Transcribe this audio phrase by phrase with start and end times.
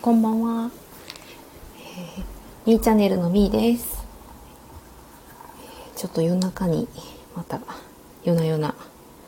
[0.00, 0.70] こんばんは。
[2.66, 4.06] えー、ーチャンネルのみーです。
[5.96, 6.86] ちょっと夜中に、
[7.34, 7.60] また、
[8.22, 8.76] 夜な夜な。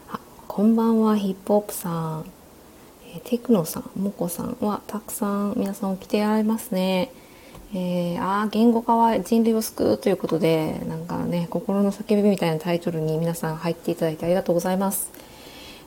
[0.08, 2.24] あ、こんばんは、ヒップホップさん。
[3.12, 7.12] えー、テクノさん、モコさんは、たくさん皆さん起きてられますね。
[7.74, 15.10] えー、あ言語化は人類を救うということで、なんかね、心の叫びみたいなタイトルに皆さん入っていただいてありがとうございます。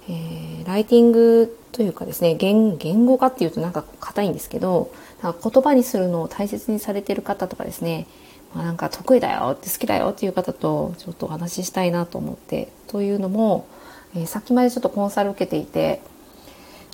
[0.10, 4.92] えー、ライティングというかですね言語化っていうとなんか硬いんですけど
[5.22, 8.08] なんか言葉にするのを大切にされてる方とかですね、
[8.54, 13.68] まあ、なんか得意だよって好きだよっていう方とちょっとお話ししたいなと思ってというのも、
[14.16, 16.02] えー、さっきまでちょっとコンサル受けていて、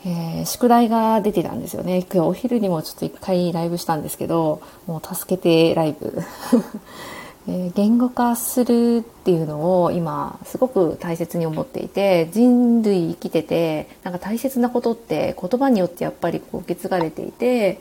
[0.05, 2.05] えー、宿題が出てたんですよね。
[2.11, 6.23] 今日お昼にもちょっと一回ライブしたんですけどもう助けてライブ。
[7.47, 17.79] え言語化するっていうのを今すごく大切に思っていて人類生きててなんか大切なことって言葉によってやっぱりこう受け継がれていて、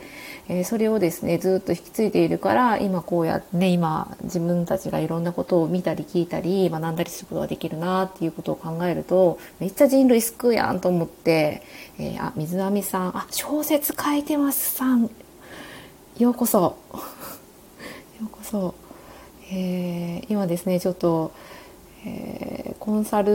[0.48, 11.62] えそれをですねずっと引き継いでいるから今こうやってね今自分たちがいろんなことを見たり聞いたり学んだりすることができるなっていうことを考えるとめっちゃ人類救うやんと思って、
[11.98, 15.10] えー、あ水波さんあ小説書いてますさん
[16.18, 16.78] ようこそ
[18.20, 18.74] ようこそ。
[19.52, 21.32] え、今ですねちょっと、
[22.06, 23.32] えー、コンサル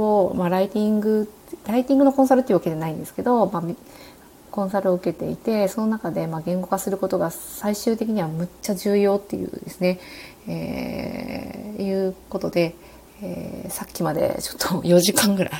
[0.00, 1.28] を、まあ、ライティング
[1.66, 3.62] ライティングのコンサルっていうわけじゃないんですけど、まあ、
[4.50, 9.98] コンサルを受けていてその中でまあ言語化することが最終的にはむっちゃ重要っていうですね、
[10.46, 12.74] えー、いうことで、
[13.22, 15.52] えー、さっきまでちょっと 4時間ぐらい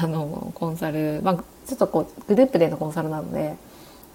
[0.00, 1.34] あのコンサル、まあ、
[1.66, 3.56] ちょっとこうグループでのコンサルなので。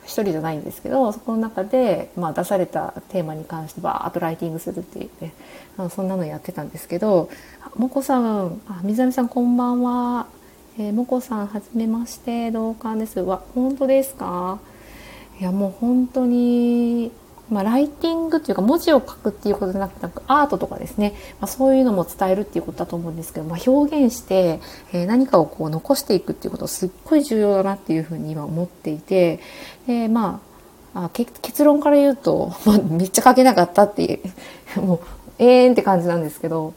[0.08, 5.32] 一人じゃないんですけどそこの中で、まあ、出されたテーマに関してバーッとライティングするって言って
[5.78, 7.30] あのそんなのやってたんですけど
[7.76, 10.26] 「もこさんあ水上さんこんばんは」
[10.80, 12.52] えー、もこさんはじめまして。
[12.52, 14.60] 同感です」わ本当ですか？
[15.40, 17.12] いやもう本当に
[17.50, 24.60] まあ、ライティングっていうか文字を書くっていうことじゃなくてアートとかですね、まあ、そういうのも伝えるっていうことだと思うんですけど、まあ、表現して、
[24.92, 29.40] えー、何かをこう残していくっていうことすっごい重要だなっていうふうに今思っていて
[29.88, 30.48] でまあ
[31.06, 34.20] あ結論から言うと、 まあ、めっちゃ書けなかったってい
[34.78, 35.00] う もう
[35.38, 36.74] ええんって感じなんですけど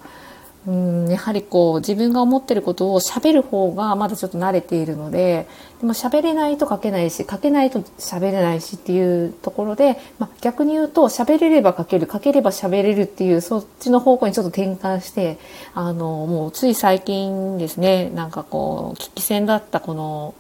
[0.66, 5.47] うんやはりこう自分が思ってることを喋る方がまだちょっと慣れているので
[5.81, 15.38] でも喋れないと書けないし書けないと喋れないしっていうところで、まあ、逆に言うと喋れれば書ける書ければ喋れるっていうそっちの方向にちょっと転換して
[15.72, 20.34] あのもうつい最近ですねなんかこう危機戦だったこの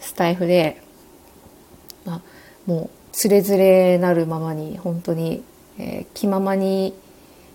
[0.00, 0.82] スタイフで、
[2.04, 2.20] まあ、
[2.66, 5.44] もうつれづれなるままに本当に、
[5.78, 6.92] えー、気ままに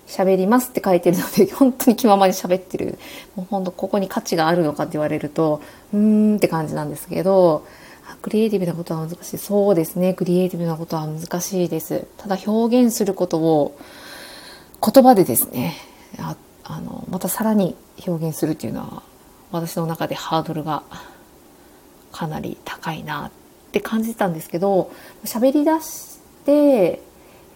[0.10, 2.98] 喋りますって書いてるので、 本当に気ままに喋ってる。
[3.36, 5.62] もう本当ここに価値があるのかって言われると、
[5.94, 7.64] うーんって感じなんですけど、
[8.24, 9.38] クリエイティブなことは難しい。
[9.38, 10.16] そうですね。
[10.16, 12.08] クリエイティブなことは難しいです。
[12.18, 13.78] ただ表現することを
[14.84, 15.76] 言葉でですね、
[16.18, 17.76] ああの、またさらに
[18.08, 19.04] 表現するっていうのは、
[19.52, 20.82] 私の中でハードルが
[22.12, 23.32] かなり高いなっ
[23.72, 24.92] て感じてたんですけど、
[25.24, 27.02] 喋り出して、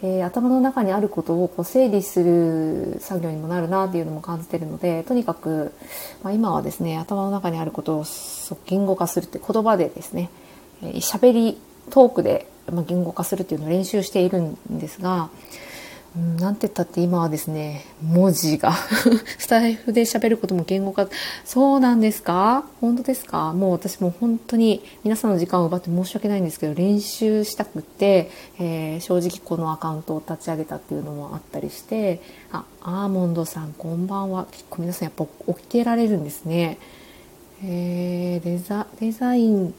[0.06, 5.74] えー、頭の中にあることをこう整理する作業にもなるなっていうのも感じてるのでとにかく、
[6.24, 8.06] まあ、今はですね頭の中にあることを
[8.66, 10.30] 言語化するって言葉でですね
[10.82, 11.58] 喋、えー、り
[11.90, 12.48] トークで、
[12.88, 15.30] 言語化するっていうのを練習しているんですが
[16.16, 18.74] うん、なんて言ったって今はですね、文字が
[19.40, 21.08] スタイフで喋ることも言語化、
[21.44, 22.66] そうなんですか？
[22.82, 23.52] 本当ですか？
[23.54, 28.30] もう私も本当に皆さんの時間を奪って申し訳ないんですけど、練習したくて、
[28.60, 32.22] えー、正直このアカウントを立ち上げたっていうのもあったりして、
[32.52, 34.46] あ、アーモンドさんこんばんは。
[34.52, 36.78] 結構皆さんやっぱ起きてられるんですね。
[37.64, 39.74] えー、デザ、デザイン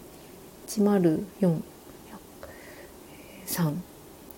[0.66, 1.60] 104、
[3.46, 3.74] 3。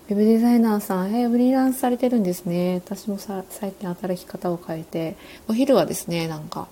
[0.09, 2.75] ウェブデザイナーさん、えー、フリーランスされてるんですね。
[2.75, 5.17] 私もさ最近働き方を変えて、
[5.49, 6.69] お昼はですね、なんか、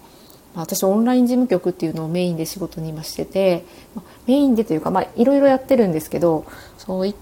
[0.54, 6.46] まあ、私オンライン事務局っていうのをメインで仕事に今してて、まあ、メインでというか、まあ、いろいろやってるんですけど、
[6.78, 7.18] そう一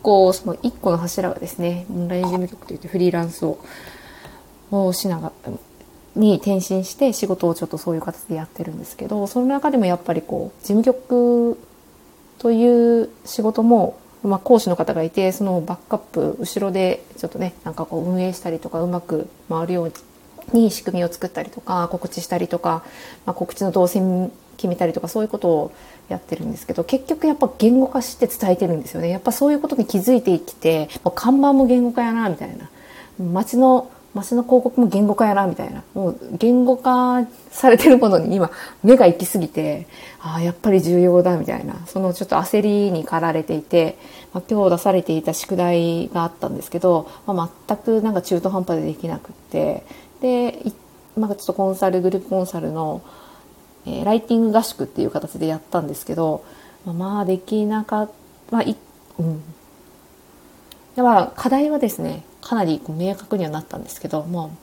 [0.00, 3.58] 個、その一個の柱がですね、オンライン事務局といってフリーランスを、
[4.70, 5.52] をしながら、
[6.16, 11.58] に転身して仕事をちょっとそういう形でやってるんですけど、その中でもやっぱりこう、事務局
[12.38, 19.92] という仕事もまあ、講師の方がいてそのバックアップ後ろでちょっとねなんかこう運営したりとかうまく回るよう
[20.52, 22.82] に仕組みを作ったりとか告知したりとか、
[23.26, 25.72] まあ、告知の動線決めたりとかそういうことを
[26.08, 29.08] やってるんですけど結局やっぱ言語化して伝えてるんですよね。
[29.08, 32.68] やっぱそういうことに気づいてきてもう看板も言語化やなみたいな。
[33.18, 35.82] 街のマシの広告も言語化やなみたいな。
[35.94, 38.50] もう言語化されてるものに今
[38.82, 39.86] 目が行き過ぎて
[40.20, 41.86] ああやっぱり重要だみたいな。
[41.86, 43.98] そのちょっと焦りに駆られていて、
[44.32, 49.84] まあ、今日出されていた宿題があったんですけど、まあ、全くなんか中途半端でできなくって。
[50.20, 50.72] で、
[51.16, 53.02] まあ、ちょっとコンサルグループコンサルの、
[53.86, 56.44] えー、ライティング合宿っていう形でやったんですけど、
[56.84, 58.06] まあ、まあできなかっ
[58.50, 58.76] た、まあい
[59.18, 59.42] うん。
[60.96, 64.56] だから課題はですねかなりこう明確にはなったんですけども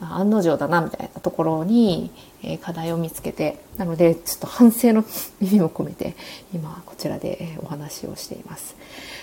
[0.00, 2.10] 案の定だなみたいなところに、
[2.42, 5.04] え課題を見つけてなのでちょっと反省の
[5.40, 6.14] 意味も込めて
[6.52, 8.76] 今こちらでお話をしています。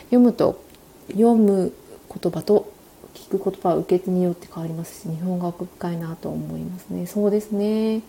[0.05, 0.61] 読むと
[1.09, 1.73] 読む
[2.09, 2.71] 言葉と
[3.13, 7.05] 聞く言葉は受け手によって変わりますし日本語は深いなと思いますね。
[7.05, 8.01] そうですね。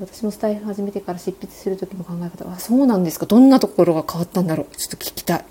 [0.00, 3.26] 私もスタイル始めてから執筆する時の考え方はそうなんですか。
[3.26, 4.76] どんなところが変わったんだろう。
[4.76, 5.44] ちょっと聞きたい。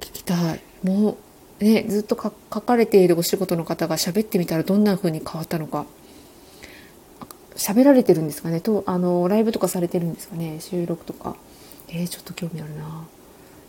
[0.00, 0.60] 聞きたい。
[0.82, 1.16] もう
[1.60, 2.30] ね、ずっと書
[2.60, 5.86] かれているお仕事の方が喋ってみたらどんな風に変わったのか。
[7.56, 8.60] 喋られてるんですかね。
[8.60, 10.58] とあのライブとかされてるんですかね。
[10.60, 11.36] 収録とか。
[11.88, 13.06] えー、ちょっと興味あるな、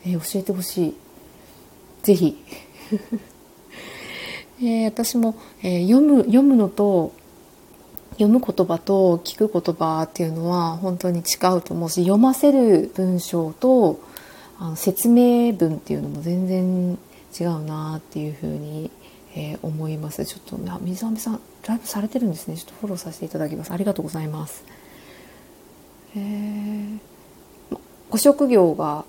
[0.06, 0.96] えー、教えてほしい。
[2.04, 2.38] 是非
[4.62, 7.14] えー、私も、え、読む読むのと
[8.14, 14.00] 読む言葉と聞く言葉っていうのは本当に違うと思うし読ませる文章と
[14.60, 17.00] あの説明文っていうのも全然
[17.39, 18.92] 違うなっていうふうに、
[19.36, 20.25] えー、思います。
[20.25, 22.57] ちょっと水上さんライブされてるんですね。
[22.57, 23.72] ちょっとフォローさせていただきます。
[23.72, 24.63] ありがとうございます。
[26.16, 26.98] えー、
[28.10, 29.06] ご職業が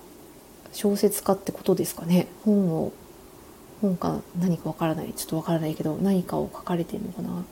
[0.71, 2.27] 小説家ってことですかね。
[2.45, 2.93] 本を
[3.81, 5.13] 本か何かわからない。
[5.13, 7.43] ちょっとわからないけど何かを書かれてるのかな。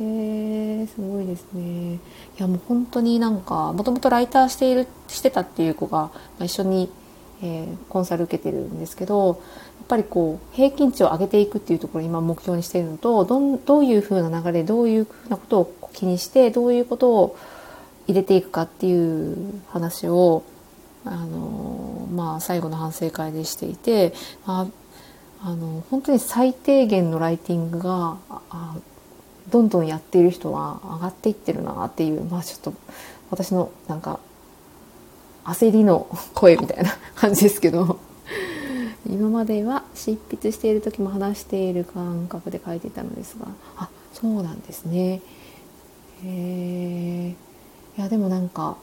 [0.00, 1.94] へえすごいですね。
[1.94, 1.98] い
[2.38, 6.90] やもう本当になんかもともとライターしているしてたっていう子が、まあ、一緒に、
[7.42, 9.40] えー、コンサル受けてるんですけど
[9.88, 17.36] ぱりこう平均値を上げていくっていうところを今目標にしているのとどどういうふうな流れどういうふうなことを気にしてどういうことを
[18.06, 20.44] 入れていくかっていう話を
[21.04, 24.12] あの、まあ、最後の反省会でしていて、
[24.46, 24.68] ま
[25.42, 28.18] あ、あの本当に最低限のライティングが
[29.50, 32.74] どんどんやっている人は上がっていってるなっていう、まあ、ちょっと
[33.30, 34.20] 私のなんか
[35.44, 37.98] 焦りの声みたいな感じですけど。
[39.10, 45.20] 今までは執筆している時も話している感覚で書いていたのですがあそうなんですね。
[46.24, 47.28] へえ
[47.98, 48.76] いやでもなんか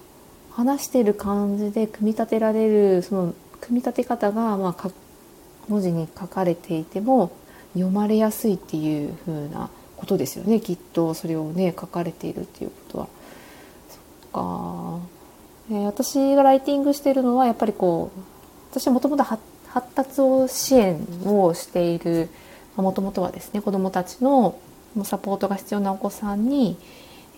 [0.52, 4.92] 話してる感じで組み立てられるその組み立て方が、まあ、
[5.68, 7.32] 文字に書かれていても
[7.74, 10.60] 読まれやすいっていう風なことですよね。
[10.60, 13.08] きっとそれをね書かれているっていうことは。
[13.90, 15.00] そっか、
[15.72, 18.20] えー、私がライティングしてるのはやっぱりこう
[18.72, 19.42] 私はもともと発
[19.74, 22.30] 発達を支援をしている
[22.76, 24.60] もともとはですね子どもたちの
[25.04, 26.78] サポートが必要なお子さんに、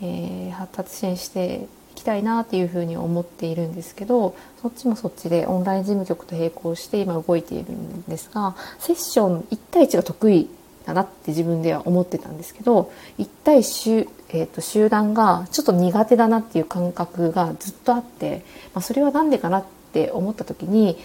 [0.02, 10.50] えー、発達支援していきたいなっていうふうに思っているんですけどそっちもそっちでオンライン事務局と並行して今動いているんですがセッション1対1が得意
[10.86, 18.44] だなって自分では思ってたんですけど1対集,、えーと、集団がちょっと苦手だなっていう感覚がずっとあって、
[18.74, 20.98] まあ、それは何でかなって思った時に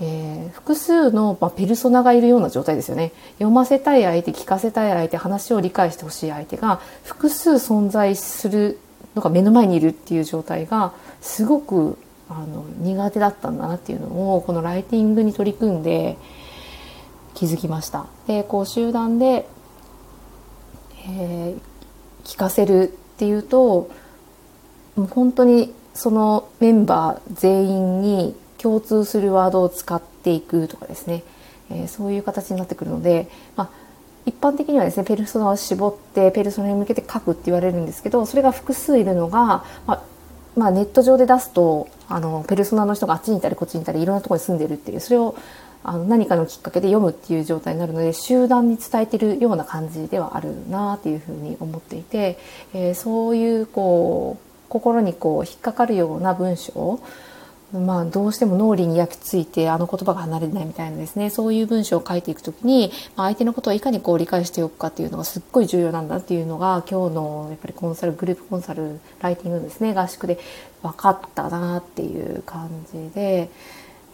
[0.00, 8.78] えー、複数の、まあ、ペルソナがいるような状態ですよね読ませたい相手聞かせたい相手話を理解してほしい相手が複数存在する
[9.14, 11.98] のが目の前にいるっていう状態がすごく
[12.28, 16.18] あの苦手だったんだなっていうのをこのライティングに取り組んで
[17.34, 18.06] 気づきました。
[18.26, 19.46] でこう集団で、
[21.08, 21.58] えー、
[22.24, 22.86] 聞かせるっ
[23.18, 23.90] ていうと
[24.96, 28.34] もう本当にそのメンバー全員に
[28.66, 31.22] 共通するワードを使っていくとかですね、
[31.70, 33.70] えー、そういう形になってくるので、まあ、
[34.26, 40.02] 一般的にはですねペルソナを絞ってペルソナに向けて書くって言われるんですけどそれが複数いるのが、まあ、
[40.56, 45.36] まあ、ネット上で出すとあのペルソナの人があっちにいたりこっちにいたりいろんなところに住んでるっていうそれを
[45.84, 52.40] あの何かのきっかけで読むっていう状態になるので集団に伝えてるような感じではあるなっていうふうに思っていて、
[52.74, 56.98] えー、そういうこう心にこう引っかかるような文章
[57.72, 70.38] まあ、どうしても脳裏に焼き付いてあの言葉が離れないみたいなですねそういう文章を書いていく時に、まあ、相手のことをいかにこう理解しておくかっていうのがすっごい重要なんだっていうのが今日のやっぱりコンサルグループコンサルライティングですね合宿で
[70.82, 73.50] 分かったなっていう感じで。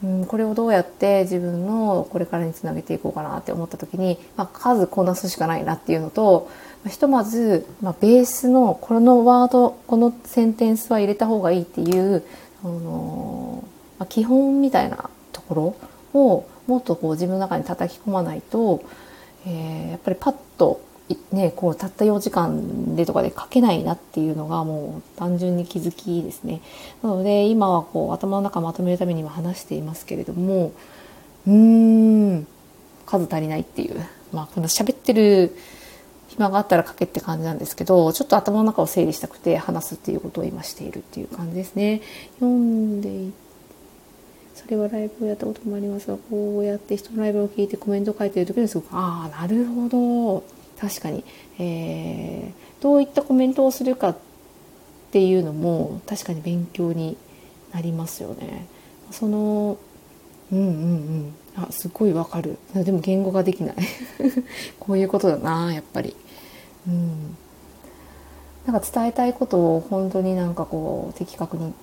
[0.02, 6.50] うん、これをどうやって自分のこれからにつなげていこうかなって思った時に、まあ、数こなすしかないなっていうのと
[6.88, 12.24] ひとまず、まあ、ベースのこのワードこのセンテンスは入れた方がいいっていう
[12.64, 13.64] あの、
[13.98, 15.76] まあ、基本みたいなとこ
[16.12, 18.82] ろをもっとこう自分の中に叩き込まないと、
[19.46, 20.80] えー、やっぱりパッと
[21.32, 26.60] ね、こうたった4時間でとかで書けないなっていうのがもう単純に気づきですね。
[27.02, 30.72] なので今はこう頭の中まとめるためには話していますけれども
[31.46, 32.46] うーん
[33.06, 34.00] 数足りないっていう
[34.32, 35.54] まあこの喋ってる
[36.32, 42.00] 暇があったら書けって感じなんですけどちょっと頭の中を整理したくて話すっていうことを今しているっていう感じですね。
[42.40, 43.32] 読んでい
[44.54, 50.44] それはライブをやったこともありますがこうやって人のライブを聞いてコメントを書いてる時にすごくああなるほど
[50.78, 51.24] 確かに、
[51.58, 54.16] えー、どういったコメントをするかっ
[55.10, 57.16] ていうのも確かに勉強に
[57.72, 58.66] なりますよね。
[59.10, 59.78] その
[60.50, 62.58] うんうんうんあすごいわかる。
[62.74, 63.76] でも言語ができない。
[64.80, 66.16] こういうことだなやっぱり。
[66.88, 67.36] うん。
[68.66, 71.74] なんか伝えたいことを本当になんかこう的確に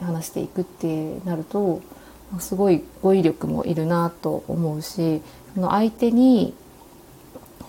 [0.00, 1.82] 話していくってなると
[2.40, 5.20] すごい語彙力もいるなと思うし
[5.54, 6.54] その相手に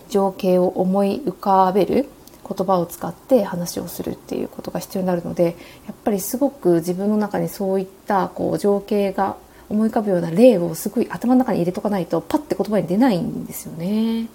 [0.09, 2.07] 情景を思い浮かべる
[2.47, 5.55] 言葉を使って話をするっていうことが必要になるので
[5.87, 9.37] やっぱりすごく自分の中にそういったこう情景が
[9.73, 14.27] 思い浮かぶような例をすごい頭の中に入れとかないとパッて言葉に出ないんですよね。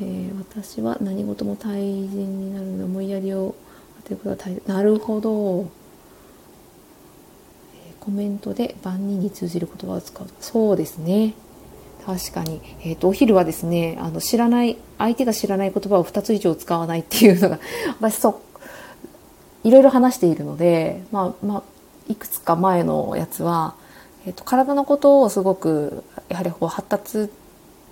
[0.00, 3.54] えー、私は何事も対人になるので思いやりを
[4.02, 5.64] 当てることは大なるほど、えー、
[8.04, 10.26] コメントで万人に通じる言葉を使う。
[10.40, 11.34] そうですね。
[12.04, 17.58] 確かに、えーと、お昼はですねあの知らない相手が知らない言葉を2つ以上使わないっていうのが
[17.98, 18.34] 私そう
[19.66, 21.62] いろいろ話しているので、まあまあ、
[22.08, 23.74] いくつか前のやつは、
[24.26, 27.28] えーと、体のことをすごくやはりこう発達っ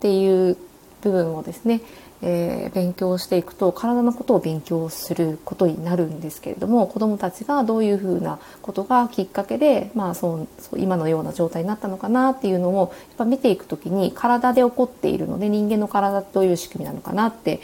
[0.01, 0.57] ていう
[1.03, 1.81] 部分をですね、
[2.23, 17.61] えー、勉強していくと体のことを勉強することになるんですけれども子どもたちがどういうふうなことがきっかけで、まあ、そうそう今のような状態になったのかなっていうのをやっぱ見ていく時に体で起こっているので人間の体ってどういう仕組みなのかなって、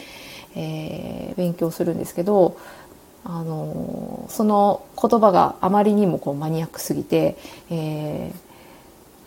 [0.56, 2.56] えー、勉強するんですけど。
[3.24, 7.36] あのその言葉があまりにもこうマニアックすぎて、
[7.68, 8.47] えー、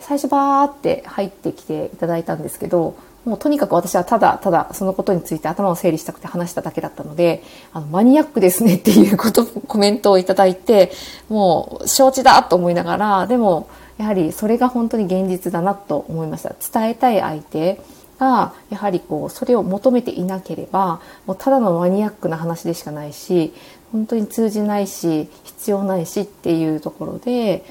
[0.02, 7.42] 最初バーって入ってきていただいたんですけどもうとにかく私はただただそのことについて頭を整理したくて話しただけだったので、
[7.72, 10.90] あの、マニアックですねっていうこと、コメントをいただいて、
[11.28, 16.54] もう承知だと思いながら、でも、やはりそれが本当に現実だなと思いました。
[16.80, 17.80] 伝えたい相手
[18.18, 23.54] が、やはりこう、それを求めていなければ、もうただのマニアックな話でしかないし、
[23.92, 27.64] 本当に通じないし、必要ないしっていうところで、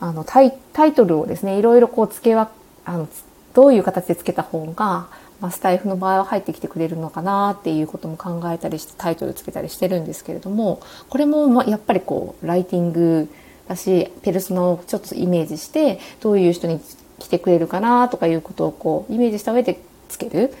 [0.00, 0.52] あのタイ
[0.94, 2.50] トルをですねいろいろこう付けは
[2.84, 3.08] あの
[3.54, 5.08] どういう形でつけた方が、
[5.40, 13.28] まあ、スタイフの場合は入ってきてくれるのかなっていうことも考えたりしてタイトルつけたりしてるんですけれどもこれもまやっぱりこうライティング
[13.66, 16.80] だしペルソナをちょっとイメージしてどういう人に
[17.18, 20.52] 来てくれるかなとかいうことをこうイメージした上でつける、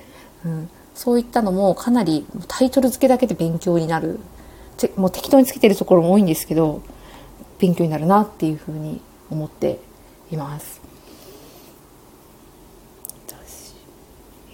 [0.44, 4.18] うん、そういったのもかなりタイトル付けだけで勉強になる。
[4.96, 6.82] もう適当につけてるところも多いんですけど
[7.58, 9.78] 勉強になるなっていうふうに思って
[10.30, 10.86] います。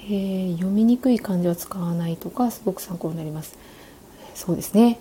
[0.05, 3.57] えー、読みにくい漢字は使わないとかすごく参考になります。
[4.35, 4.99] そうですね。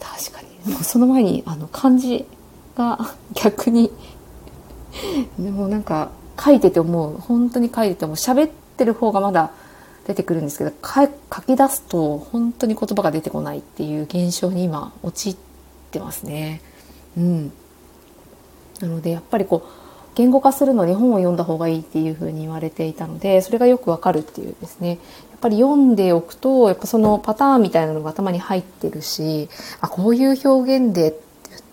[0.00, 0.72] 確かに。
[0.72, 2.26] もうその前にあの漢字
[2.76, 3.92] が 逆に
[5.38, 6.10] でもなんか
[6.42, 9.52] 書いてて思う本当に書いてても喋ってる方がまだ
[10.06, 11.06] 出てくるんですけど書
[11.42, 15.36] き出すと本当に言葉が出てこないっていう現象に今陥っ
[15.92, 16.60] てますね。
[17.16, 17.52] うん。
[18.80, 24.90] なのでやっぱりこう言語化するのに本を読んだ方がいいっていうふうに言われていたのでそれがよくわかるっていうですね。
[25.30, 29.50] やっぱり読んでおくとやっぱそのパターンみたいなのが頭に入ってるし
[29.82, 31.20] あこういう表現で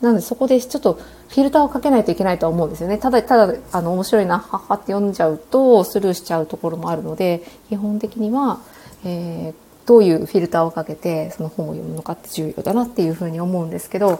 [0.01, 2.98] なのでそこでちょっとフィルターをかけないといけないとは思うんですよね。
[2.98, 8.60] ただただあの面白いなははって読んじゃうとスルーしちゃうところもあるので基本的には、
[9.05, 14.20] えー、どういうフィルターをかけてその本を読むのかって重要だなっていうふうに思うんですけど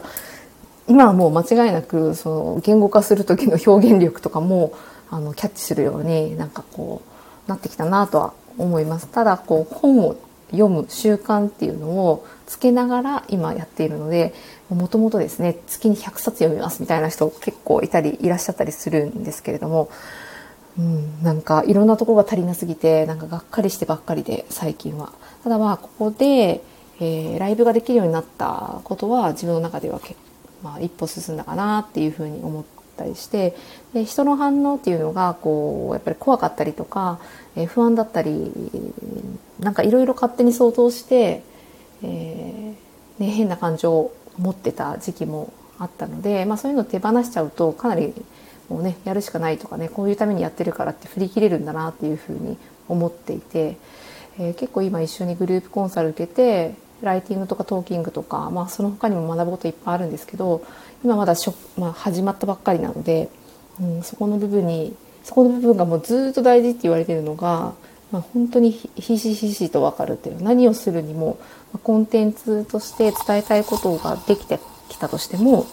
[0.88, 4.74] 今はもう間違いなくその言語化する時の表現力とかも
[5.10, 7.02] あのキャッチするようになんかこ
[7.46, 9.06] うなってきたなとは思います。
[9.08, 10.16] ただこう本を
[10.50, 14.34] 読む習慣っていうのをつけながら今やっているので
[14.68, 19.88] もともとですね月に100冊読みますみたいな人結構いたりいらっしゃったりするんですけれども、
[20.78, 25.12] うん、なんかいろんなとこが足りなすぎてなんかがっかりしてばっかりで最近は。
[25.42, 26.62] ただまあここで、
[27.00, 30.14] えー、ライブができるようになったことは自分の中では結
[30.62, 32.64] まあ、一歩進んだかなっていうふうに思っ
[32.96, 33.56] たりして
[33.94, 37.18] で人の反応っていうのがこうやっぱり怖かったりとか、
[37.56, 38.52] え、不安だったり
[39.60, 41.42] なんかいろいろ勝手に想像して、
[42.02, 48.14] えーね、変な感情を持ってた時期もあったので、まあ、そういうのを手放しちゃうとかなり
[48.68, 52.56] もうねやるしかないとかねこういうためにやってるからって振り切れるんだなっていうふうに
[52.88, 53.76] 思っていて
[54.38, 60.64] えー、結構今一緒にグループコンサル受けてライティングとかトーキングとか、まあ、その他にも学ぶこといっぱいあるんですけど
[61.04, 63.28] 今まだしょ、まあ、始まったばっかりなので、
[63.80, 67.74] うん、そこの部分にそこの部分がもうずっと大事って言われてるのが、
[68.10, 71.38] まあ、本当にひしひしと分かるっていう何をするにも
[71.82, 75.66] コンテンツとして伝えたいことができてきたとしても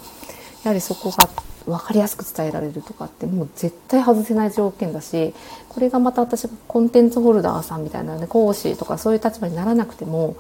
[0.64, 1.30] やはりそこが
[1.66, 5.34] 分かりやすく伝えられるとかってもう絶対外せない条件だし
[5.68, 10.36] これがまた私がコンテンツホルダーさんみたいなね講師とかそういう立場にならなくても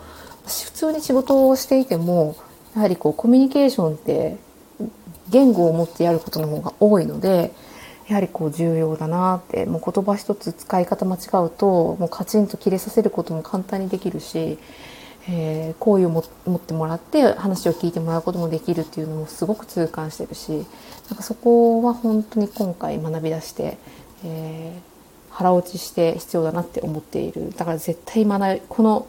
[0.49, 2.35] 普通に仕事をしていても
[2.75, 4.37] やはりこうコミュニケーションって
[5.29, 7.51] 言語を持ってやることの方が多いので
[8.07, 14.57] やはりこう重要だなってもう言葉一つ使い方間違うともうカチンと切れさせることも簡単にできるし、
[15.29, 20.65] えー、好意を持ってもらって話を聞いてもらうこともできるっていうのもすごく痛感してるし
[21.09, 23.77] なんかそこは本当に今回学び出して、
[24.25, 27.51] えー、腹落ちして必要だなって思っている。
[27.55, 29.07] だから絶対学この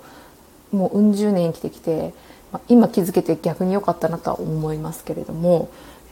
[0.73, 2.12] もううん十年生きてきて、
[2.53, 5.71] まあ、今気づけて逆に良かったなとは思いますけれども、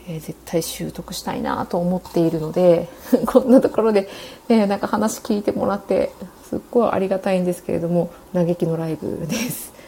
[0.09, 2.89] えー、絶対習得したいなと思っているので
[3.27, 4.09] こんなところで、
[4.49, 6.13] ね、なんか話聞いてもらって
[6.49, 9.79] すっごいありがたいんですけれども嘆きのライブです。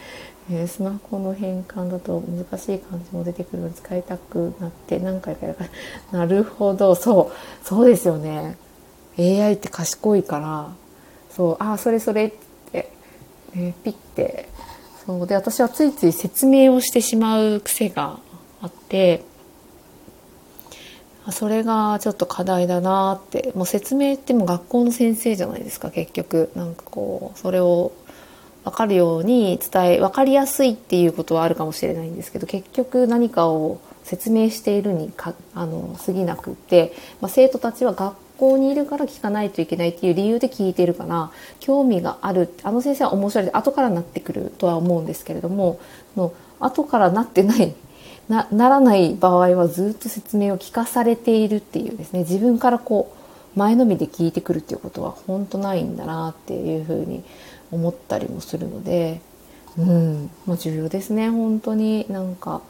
[0.53, 5.65] え、スマホの変換だと難しい漢字も出てくるので使いたくなって何回かやるか
[6.11, 6.19] ら。
[6.19, 6.95] なるほど。
[6.95, 7.65] そう。
[7.65, 8.57] そうですよね。
[9.17, 10.73] AI って賢いから。
[11.35, 11.57] そう。
[11.59, 12.25] ああそれそれ。
[12.25, 12.37] って、
[13.55, 14.47] え、ピッて。
[15.05, 15.27] そう。
[15.27, 18.19] で私はついつい説明をしてしまう癖が
[18.61, 19.23] あって
[21.31, 23.51] それがちょっと課題だなって。
[23.55, 26.51] もう説明っても学校の先生じゃないですか結局。
[26.55, 27.91] なんかこうそれを
[28.63, 45.79] 分かるように伝え分かりやすいっていうことはあるかもしれないんですけど結局何かを説明しているにかあの過ぎなくって、まあ、生徒たちは学校にいるから聞かないといけないっていう理由で聞いてるから興味があるあの先生は面白いで後からなってくるとは思うんですけれども
[46.17, 47.75] の後からなってない
[48.27, 53.15] なならない場合はずっと説明を聞かされているっていうですね自分からこ
[53.55, 57.23] う前のみで聞いてくるっていうことは本当ないんだなっていうふうに
[57.69, 59.21] 思ったりもするので、
[59.77, 62.05] うん、もう重要ですね本当に。
[62.09, 62.61] なんか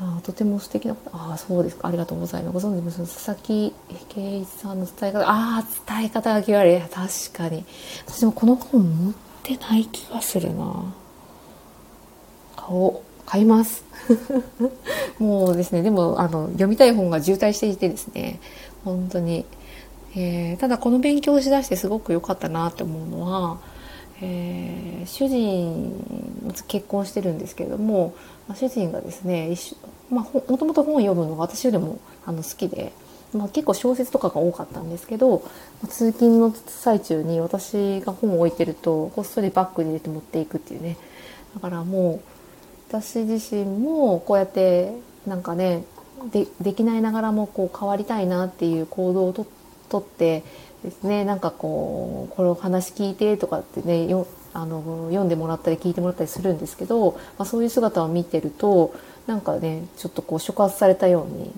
[0.00, 1.88] あとても素敵なああそうですか。
[1.88, 2.66] ありがとうございます。
[2.66, 3.74] ご存知です佐々木
[4.08, 5.20] 圭一さんの伝え方。
[5.20, 7.64] ああ伝え方が極れ確かに。
[8.06, 10.92] 私もこの本持ってない気がするな。
[12.56, 13.84] 顔買います。
[15.20, 15.82] もうですね。
[15.82, 18.40] でもあの読みたい本が渋滞していてですね。
[18.84, 19.46] 本当に、
[20.16, 23.58] えー、ただこの勉強をしだしてすごく良かったなって思うのは
[24.20, 25.92] えー、主人
[26.68, 28.14] 結婚してるんですけれども、
[28.52, 29.76] 主人がですね一、
[30.10, 32.92] まあ、もともと本を読むのが私よりもあの好きで、
[33.32, 35.42] まあ、結構小説とかが多かったんですけど、
[35.82, 40.96] ま、通勤の最中に私が本を置いてるとこっそりバッグに入れて持っていくっていうね。
[41.54, 42.20] だからもう
[42.88, 44.92] 私自身もこうやって
[45.26, 45.84] なんかね
[46.30, 50.42] でできないながらもこう変わりたいなっていう行動をとって
[50.82, 54.06] ですねなんかこうこれを話聞いてとかってね
[54.54, 58.94] あの読んでもらったり聞いてもらったりするんですけど、まあ、そういう姿を見てると
[59.26, 61.50] なんかねちょっとこう触発されたように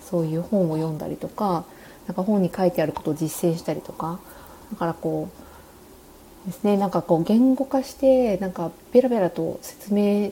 [0.00, 1.64] そういう本を読んだりとか
[2.06, 4.20] なんか本に書いてあることを実践したりとか
[4.72, 5.28] だからこ
[6.44, 10.30] うですねなんかこう言語化してなんかベラベラと説明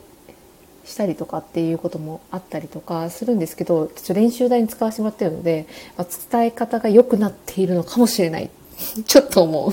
[0.84, 8.50] したりとかっていうこともあったりとかするんですけどちょっと練習台に使わせてもらってるので、まあ、伝え方が良くなっているのかもしれない。
[9.06, 9.72] ちょっと思う。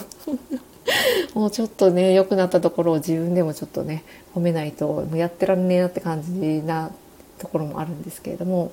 [1.34, 4.04] もうちょっとね良くなったところを自分でもちょっとね
[4.36, 6.32] 褒めないともうやってらんねえなって感じ
[6.64, 6.92] な
[7.40, 8.72] ところもあるんですけれども、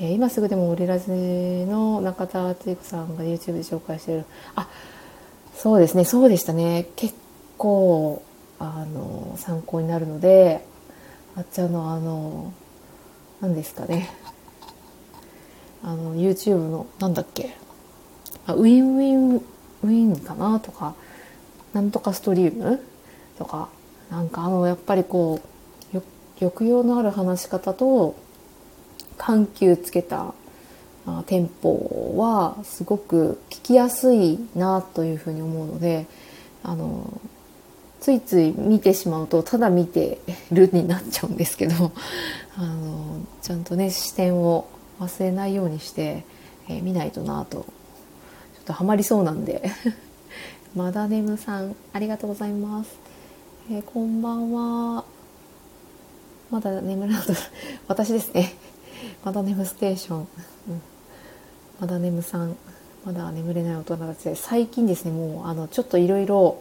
[0.00, 4.24] えー、今すぐでもオリラジの中田敦彦さんが YouTube で紹介してる。
[4.54, 4.68] あ
[5.56, 6.86] そうですねそうでしたね。
[6.96, 7.14] 結
[7.58, 8.22] 構
[8.58, 10.64] あの参考になるので
[11.36, 12.52] あっちゃんのあの
[13.40, 14.10] 何ですかね。
[15.82, 17.54] あの YouTube のなんだっけ。
[18.46, 20.94] あ Win Win Wiiin かなとか
[21.72, 22.80] なんとかストリーム
[23.38, 23.68] とか
[24.10, 25.50] なんかあのやっぱりこう
[26.40, 28.16] 抑揚のある話し方と
[29.18, 30.34] 緩急つけた
[31.26, 36.06] テンポはすごく聞きやすいなというふうに思うので
[36.62, 37.20] あの
[38.00, 40.18] ついつい見てしまうとただ見て
[40.50, 41.92] るになっちゃうんですけど
[42.56, 44.66] あのちゃんとね視点を
[44.98, 46.24] 忘れないようにして、
[46.68, 47.64] えー、見ないとなとちょ
[48.62, 49.70] っとハマりそうなんで。
[50.74, 52.96] マダネムさんありがとうございます、
[53.72, 55.04] えー、こんばんは。
[56.48, 57.26] まだ眠らない
[57.88, 58.54] 私ですね。
[59.24, 60.26] まだ眠ステーション、うん、
[61.80, 62.56] まだ眠さん。
[63.04, 64.36] まだ眠れない大人たちで。
[64.36, 66.58] 最近ですねもうあのちょっといろいろ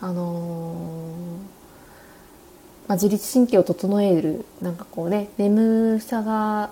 [0.00, 0.74] あの
[2.88, 6.70] まあ、自律神経を整えるなんかこうね眠さが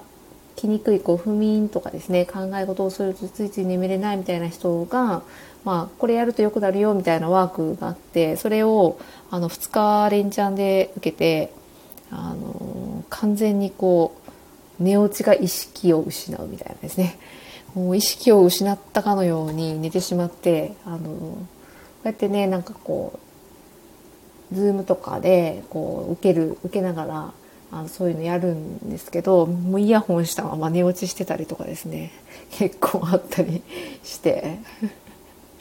[0.56, 5.22] きにくいこう不眠とかですね考え事をするとついつい眠れないみたいな人が、
[5.64, 8.98] まあ、これやるとよくなるよみたいなワークがあってそれを
[9.30, 11.52] あの2日連チャンで受けて
[12.10, 14.16] あの完全にこ
[14.80, 17.18] う寝落ちが意識を失うみたいなですね。
[17.74, 21.38] もう意識を失ったかのように寝てしまってあのこ
[22.04, 23.18] うやってねなんかこ
[24.52, 27.32] うズームとかでこう受ける受けながら
[27.70, 32.12] あのそういうのやるんですけどもうイヤホンしたまま寝落ちしてたりとかですね
[32.50, 33.62] 結構あったり
[34.02, 34.58] して。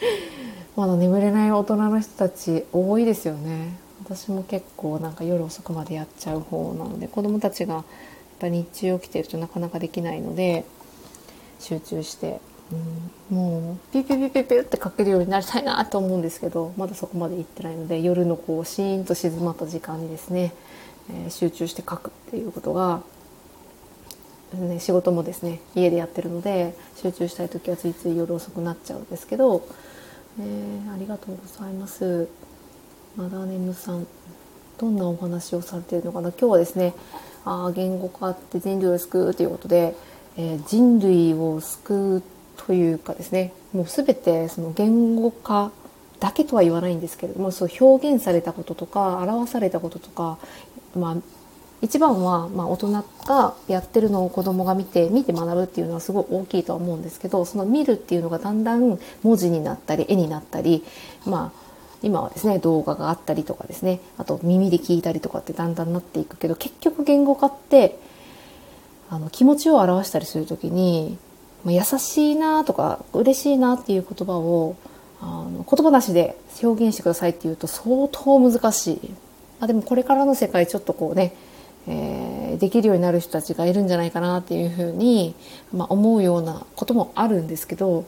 [0.76, 3.78] まだ眠れない大人の人たち多いですよね。
[4.04, 7.84] 私も結構なんか夜遅くまでやっちゃう方なので子供たちがやっ
[8.40, 10.66] ぱ日中起きてるとなかなかできないので
[11.60, 12.42] 集中して、
[13.30, 20.54] うん、もうピュピュピュピピって書けるようになりたいなと思うんですけどまだそこまで行ってないので夜のこうシーンと静まった時間にですね
[21.10, 23.02] え集中して書くっていうことが、
[24.54, 29.66] ね、仕事もですね家でやってるので集中したい時はついつい夜遅くなっちゃうんですけど、
[30.40, 32.28] え、ありがとうございます。
[33.16, 34.08] マダネムさん
[34.78, 36.30] どんなお話をされているのかな。
[36.30, 36.94] 今日はですね
[37.46, 39.96] あ言語化って人類を救うということで、
[40.38, 42.24] えー、人類を救う
[42.58, 45.72] というかですねもう全てその言語化
[46.20, 50.38] だけとは言わないんですけれどもそう表現されたこととか表されたこととか
[50.96, 51.18] まあ、
[51.82, 60.84] 一番は、まあ、大人がやってるのを子供が見て見て学ぶっていうのはすごい大きいとは思うんですけどその見るっていうのがだんだん文字になったり絵になったり
[61.26, 61.62] まあ
[62.04, 68.00] 今はですね動画があったりとかですねあと耳で聞いたりとかってだんだんなっていくけど結局言語化って
[69.10, 71.18] あの気持ちを表したりする時に、
[71.64, 74.76] まあ、優しいなとか嬉しいなっていう言葉を
[75.20, 79.14] あの言葉なしで表現してくださいっていうと相当難しい。
[79.60, 81.36] あでもこれからの世界ちょっとこうね、
[81.88, 85.36] えー、できるようになる人たちがいるんじゃないかなっていうふうに、
[85.74, 88.06] まあ、思うようなこともあるんですけど、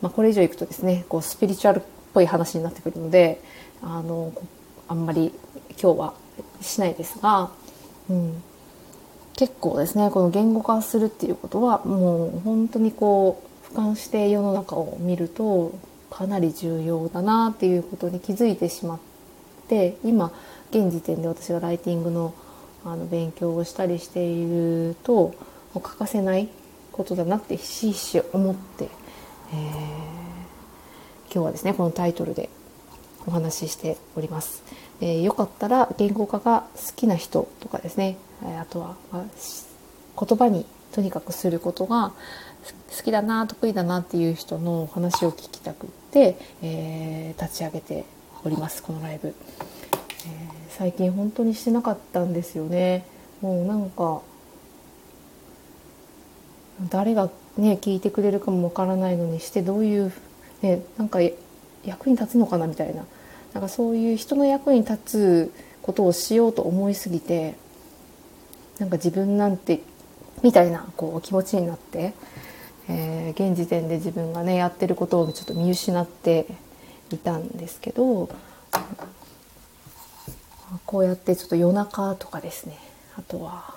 [0.00, 1.82] まあ、これ以上いくとですねこうスピリチュアルっ
[2.14, 3.40] ぽい話になってくるので
[3.82, 4.32] あの
[4.88, 5.32] あんまり
[5.80, 6.14] 今日は
[6.60, 7.50] しないですが、
[8.08, 8.42] うん、
[9.36, 15.78] 結構ですねこの言語化するっていうことはもう本当にこう俯瞰して世の中を見ると
[16.10, 19.00] かなり重要だなっていうことに気づいてしまっ
[19.68, 20.32] て今
[20.70, 22.34] 現時点で私がライティングの
[22.84, 25.34] あの勉強をしたりしていると
[25.74, 26.48] 欠かせない
[26.92, 29.60] ことだなってひしひし思って、えー、
[31.32, 32.48] 今日はですねこのタイトルで
[33.26, 34.62] お話ししております。
[35.00, 42.12] えー、よかったら言語化が好きな人とかですねあとは、まあ、言葉にとにかくすることが
[42.96, 48.04] 好きだな得意だなっていう人の話を聞きたくって、えー、立ち上げて
[48.44, 49.28] おりますこのライブ。
[49.28, 53.04] えー、最近本当にしてなかったんですよね。
[53.42, 54.22] もうなんか
[56.88, 60.10] 誰がね聞いてくれるかもわからないのにしてどういう
[60.62, 61.18] ねなんか
[61.84, 63.04] 役に立つのかなみたいな。
[63.52, 67.56] なんかそういう人の役に立つことをしようと思いすぎて
[68.78, 69.82] なんか自分なんて
[70.42, 72.14] みたいなこう気持ちになって、
[72.88, 76.46] えー、現時点で自分がねやってることをちょっと見失って
[77.12, 78.30] いたんですけど
[80.86, 82.78] こうやってちょっと夜中とかですね
[83.16, 83.74] あとは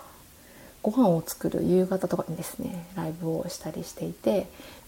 [0.81, 4.47] ご飯を作る夕方とかにですねライブをしたりしていて、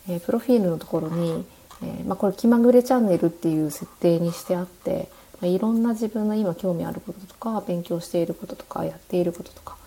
[0.10, 1.46] えー、プロフィールのところに、
[1.82, 5.10] えー、まあ、これ気まぐれチャンネルっていう設定にしてあって、
[5.42, 9.78] まあ、いろんな自分の今興味あることとか勉強していることとかやっていることとか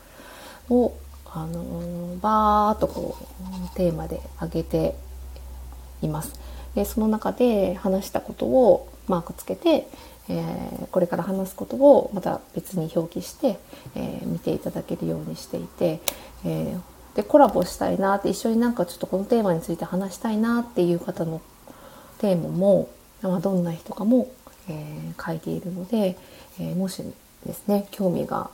[0.71, 0.95] を、
[1.27, 3.17] あのー、バーっとこ
[3.73, 4.95] うテーマで上げて
[6.01, 6.33] います。
[6.75, 9.89] でその中で話したことをマークつけて、
[10.29, 13.59] えー、これから話すことをまた別に表記して、
[13.95, 16.01] えー、見ていただけるようにしていて、
[16.45, 21.41] えー、でコラボしたいなって一緒になんかちょっとこのテーマについて話したいなっていう方の
[22.19, 22.89] テーマも、
[23.23, 24.31] まあ、どんな人かも、
[24.69, 26.19] え書いているので、
[26.61, 27.03] えもし
[27.47, 28.51] ですね興味が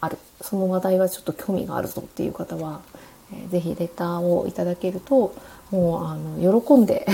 [0.00, 2.82] あるその話題はちょっと興味があるぞっていう方は、
[3.32, 5.34] えー、ぜひレターをいただけると
[5.70, 7.06] もうあの喜んで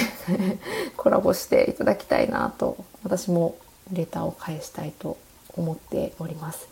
[0.97, 3.55] コラボしていただきたいなと私も
[3.93, 5.17] レターを返したいと
[5.57, 6.69] 思っております。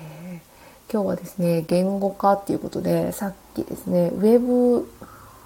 [0.00, 4.88] えー、今日はですね言語化っていうことでさっきですねウェブ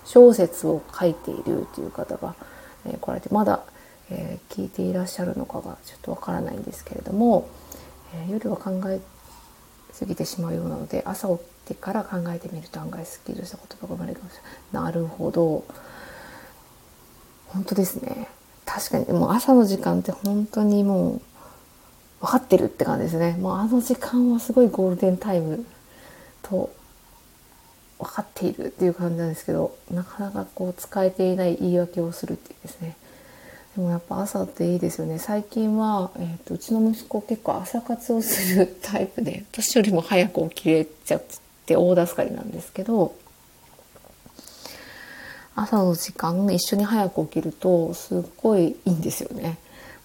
[0.04, 2.34] 小説を書いているという方が、
[2.86, 3.64] えー、来られてまだ、
[4.10, 7.48] えー、聞いていらっしゃるのかがちょっとわからないんですけれども、
[8.14, 9.00] え夜は考え
[9.92, 14.42] すぎてしまうようなので朝起きてから考えてみると案外すっきりした言葉が生まれるかもしれ
[14.78, 14.84] ない。
[14.84, 15.64] なるほど。
[17.48, 18.28] 本当ですね。
[18.66, 21.20] 確かにもう朝の時間って本当にもう
[22.20, 23.36] 分かってるって感じですね。
[23.40, 25.64] もうあの時間はすごいゴールデンタイム
[26.42, 26.70] と
[27.98, 32.96] 分かっているっていう感じなんですけどなかなかこう使えていない言い訳をするっていうですね。
[33.76, 35.18] でもやっぱ朝っていいですよね。
[35.18, 41.22] 最近は、えーと、うちの息子結構朝活をするタイプで私よりも早く起きれちゃっ
[41.66, 43.14] て大助かりなんですけど
[45.56, 49.58] 朝の時間一緒に早く起きるとすっごいいいんですよね。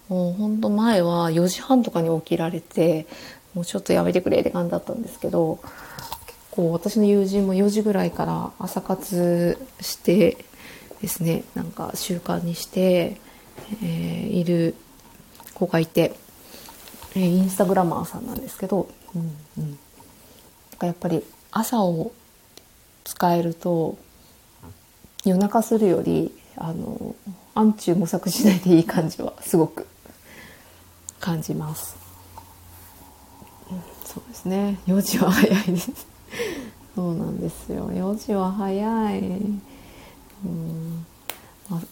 [0.08, 3.06] もうほんと前は4時半とかに起きられて
[3.54, 5.60] もうちょっとやめてくれって感じだったんですけど
[6.26, 10.44] 結構私の友人も4時ぐらいから朝活して
[11.00, 13.16] ですねなんか習慣にして、
[13.82, 14.74] えー、いる
[15.54, 16.14] 子がいて、
[17.14, 19.78] えー、インスタグラマーさんなんですけど、うんうん、
[20.82, 22.12] やっぱり朝を
[23.04, 23.98] 使えると
[25.24, 27.14] 夜中するよりあの
[27.54, 29.86] 暗中模索しないでいい感じはすごく
[31.20, 31.96] 感じます、
[33.70, 34.78] うん、そうですね。
[34.86, 35.66] 4時は早い。
[35.66, 35.90] で す
[36.94, 37.90] そうなんですよ。
[37.90, 39.20] 4時は早い。
[40.44, 41.06] うん。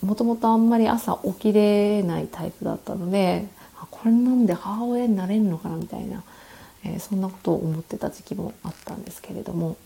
[0.02, 3.46] もともとあんまり朝起きれないタイプだったので
[3.78, 6.22] あこれなんで母親になれるのかなみたいな、
[6.84, 9.76] えー、そんなことを思ってた時期もあったんですけれども、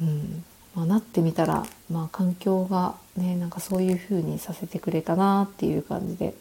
[0.00, 0.44] うん。
[0.78, 6.34] まあ、なってみたら、まあ、環境がねなんかそういう風にさせてくれたなっていう感じで、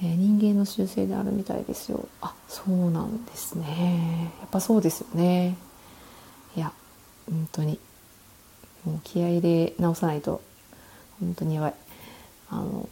[0.00, 2.06] えー、人間の習性であるみたいですよ。
[2.20, 4.30] あそうなんですね。
[4.38, 5.56] やっぱそうですよね。
[6.54, 6.72] いや
[7.28, 7.80] 本当に
[8.84, 10.40] もう気合で直さないと
[11.18, 11.74] 本当にやばい。
[12.50, 12.88] あの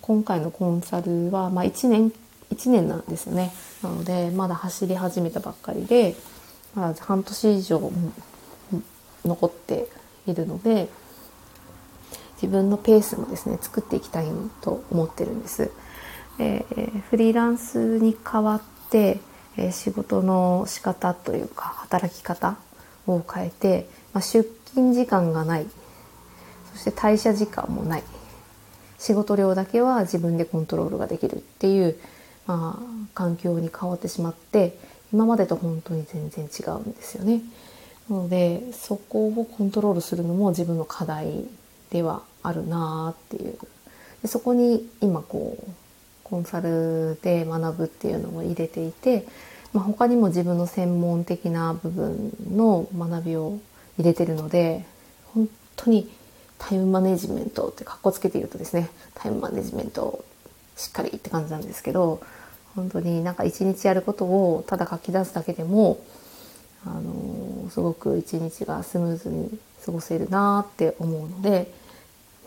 [0.00, 2.10] 今回のコンサルは、まあ、1年
[2.50, 3.52] 1年なんですよね。
[3.82, 6.16] なのでまだ走り始めたばっかりで
[6.74, 7.92] まだ半年以上
[9.24, 9.88] 残って
[10.26, 10.88] いるので
[12.42, 14.26] 自分のペースもですね作っていきたい
[14.62, 15.70] と思ってるんです。
[16.38, 19.20] えー、フリーランスに代わって、
[19.58, 22.56] えー、仕事の仕方というか働き方
[23.06, 25.66] を変えて、まあ、出勤時間がない
[26.72, 28.02] そして退社時間もない
[28.98, 31.98] 仕事量だけは自分でコントロールができるっていう、
[32.46, 34.78] まあ、環境に変わってしまって
[35.12, 37.42] 今までと本当に全然違うんですよね。
[38.10, 41.44] なのでそこをコントロールするのも自分の課題
[41.90, 43.56] ではあるなっていう。
[44.22, 45.70] でそこに今こう
[46.24, 49.26] コンサルで学ぶっていうのを入れていて、
[49.72, 53.58] まあ、他にも自分の専門的な部分の学びを
[53.98, 54.84] 入れてるので
[55.32, 56.10] 本当に
[56.58, 60.24] タイムマネジメントってかっこつけて言うとですねタイムマネジメント
[60.76, 62.20] しっかりって感じなんですけど
[62.76, 65.98] 本当になんか一日やることをただ書き出すだけでも
[66.86, 71.72] あのすごく一日がスムーズに過ごせるなって思うので、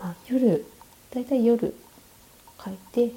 [0.00, 0.64] まあ、夜
[1.12, 1.74] だいたい夜
[2.64, 3.12] 書いて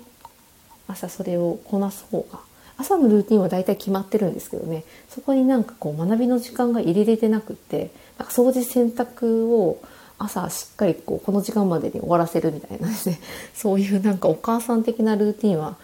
[0.88, 2.40] 朝それをこなす方が
[2.78, 9.82] 朝のルーティンはだいたい決まってるんですけどねそこになんかこう学びの時間が入れれてなくってなんか掃除洗濯を
[10.20, 13.20] 朝しっかりこうこの時間までに終わらせるみたいなですね
[13.54, 15.78] そういうなんかお母さん的なルーティンは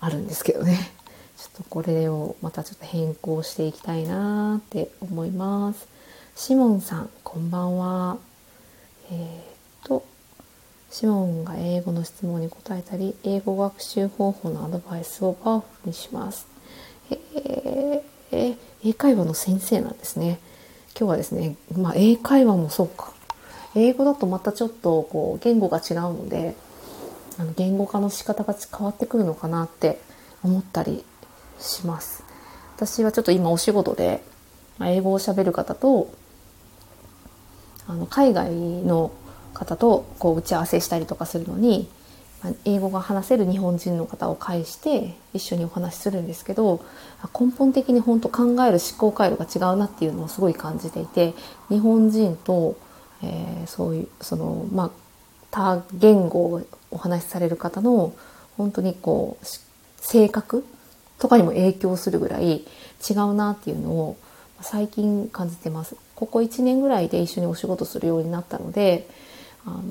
[0.00, 0.93] あるんですけどね。
[1.44, 5.86] ちょっとこれをまたちょっと変更していきたいなって思います。
[6.34, 8.16] シモンさんこんばんは。
[9.10, 9.42] えー、っ
[9.84, 10.06] と
[10.90, 16.46] シモンが英語の質問に答えたり英語学習方法のアドバイスをパワフルにします。
[17.10, 18.02] えー、
[18.32, 20.40] え英会話の先生なんですね。
[20.98, 23.12] 今日はですねまあ英会話もそうか。
[23.74, 26.56] 英語だとまたちょっとこう言語が違うので
[27.38, 30.00] あの言語化の仕方が変わってくるのかなって
[30.42, 31.04] 思ったり
[31.58, 32.24] します。
[32.76, 34.22] 私はちょっと今お仕事で
[34.80, 36.12] 英語をしゃべる方と
[37.86, 39.12] あの海外の
[39.52, 41.88] 方とこう打ち合わせしたりとかするのに
[42.64, 46.84] 英語が話せる日本人の方を介して一緒にお話しするんですけど
[47.38, 51.34] 根本的に本当考える思考回路が違うなっていうのをすごい感じていて
[51.68, 52.76] 日本人と
[53.24, 54.90] えー、そういうそのまあ
[55.50, 58.12] 多言語をお話しされる方の
[58.56, 59.46] 本当にこう
[59.96, 60.64] 性格
[61.18, 62.64] とかにも影響するぐらい
[63.08, 64.16] 違うなっていうのを
[64.60, 65.96] 最近感じてます。
[66.14, 69.08] ここ1年ぐらいで一緒にお仕事するようになったので、
[69.66, 69.82] あの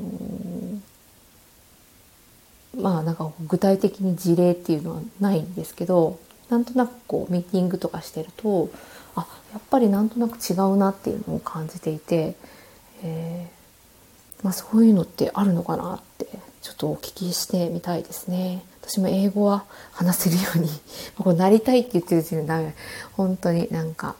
[2.78, 8.70] ー、まあなんか具体的に事例っていうのはないんですけどなんとなくこうミーティングとかしてると
[9.16, 12.36] あやっぱりなんとなく違うなっていうのを感じていて
[13.04, 16.26] えー、まあ、そういうのってあるのかなって
[16.62, 18.64] ちょっとお聞きしてみたいですね。
[18.86, 20.70] 私も英語は話せるように
[21.18, 22.76] こうなりたいって言ってる時点で
[23.14, 24.16] 本当になんか、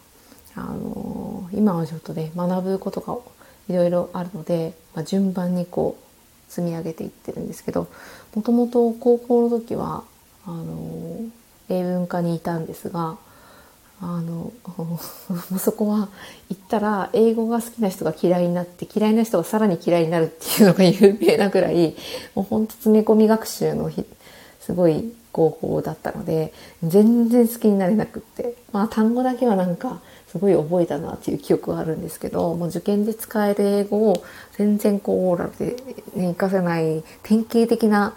[0.56, 3.18] あのー、今はちょっとね学ぶことが
[3.70, 7.88] いろいろあるので、まあ、順番にこう積み上げていってるんですけど
[8.36, 10.04] もともと高校の時は
[10.46, 11.20] あの
[11.70, 13.18] 英文科にいたんですが
[14.02, 14.52] あの
[15.60, 16.10] そこは
[16.50, 21.96] 行ったら英語が好きな人が嫌いになって嫌いな人がさらに嫌いになるっていうのが有名なぐらい
[22.36, 23.90] もうほんと詰め込み学習の
[24.66, 28.56] すごい高校だったので全然好きになれなくって。
[28.72, 34.24] まあ単語だけはなんかすごい覚えたなっていう記憶はあるんですけどもう受験で使える英語を
[34.54, 35.76] 全然こうオーラルで、
[36.16, 38.16] ね、活かせない典型的な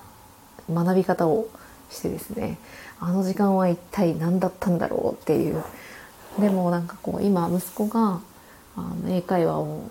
[0.73, 1.49] 学び方を
[1.91, 2.59] してですね
[2.99, 5.63] あの時間は一体何だったんだろうっていう。
[6.39, 8.21] でもなんかこう今息子が
[8.77, 9.89] あの英会話を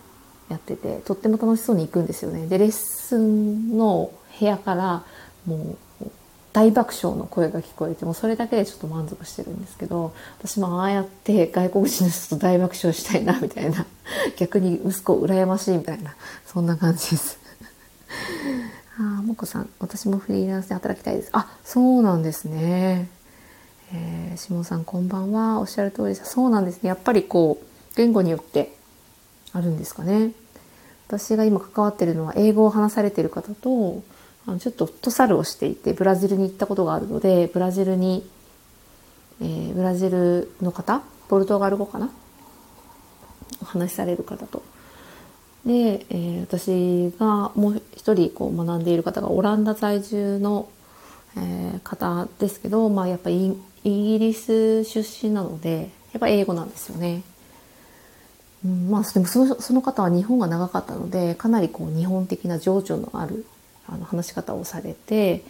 [0.49, 2.45] やっててとっても楽しそうに行くんですよね。
[2.45, 5.03] でレッスンの部屋から
[5.47, 5.77] もう
[6.55, 13.85] 大爆笑の声が聞こえてもそれだけでちょっと満足してるんですけど私もああやって外国人の人と大爆笑したいなみたいな
[14.39, 16.15] 逆に息子羨ましいみたいな
[16.45, 17.37] そんな感じです。
[18.97, 21.29] ああもこさん私もフリーランスで働きたいです。
[21.33, 23.09] あそうなんですね。
[23.91, 25.59] えー、下さんこんばんは。
[25.59, 26.23] おっしゃる通りです。
[26.23, 26.87] そうなんですね。
[26.87, 27.65] やっぱりこう
[27.97, 28.73] 言語によって
[29.51, 30.31] あるんですかね。
[31.07, 34.01] 私が今関わってるのは英語を話されてる方と
[34.59, 38.29] ちょっとフットサルをしていてブラジルに行ったことがあるのでブラジルに、
[39.41, 42.11] えー、ブラジルの方ポルトガル語かな？
[43.61, 44.61] お話しされる方と
[45.65, 50.69] で、えー、私がもう一人こう学んでいる方がオランダ在住の、
[51.35, 57.23] えー、方ですけど、まあ、やっぱりイギリス出身なのでやっぱ英語なんですよね。
[58.63, 63.45] うん、まあでもそのその方は日本が長かったのでかなりこう日本的な情緒のある
[63.87, 65.43] あの話し方をされて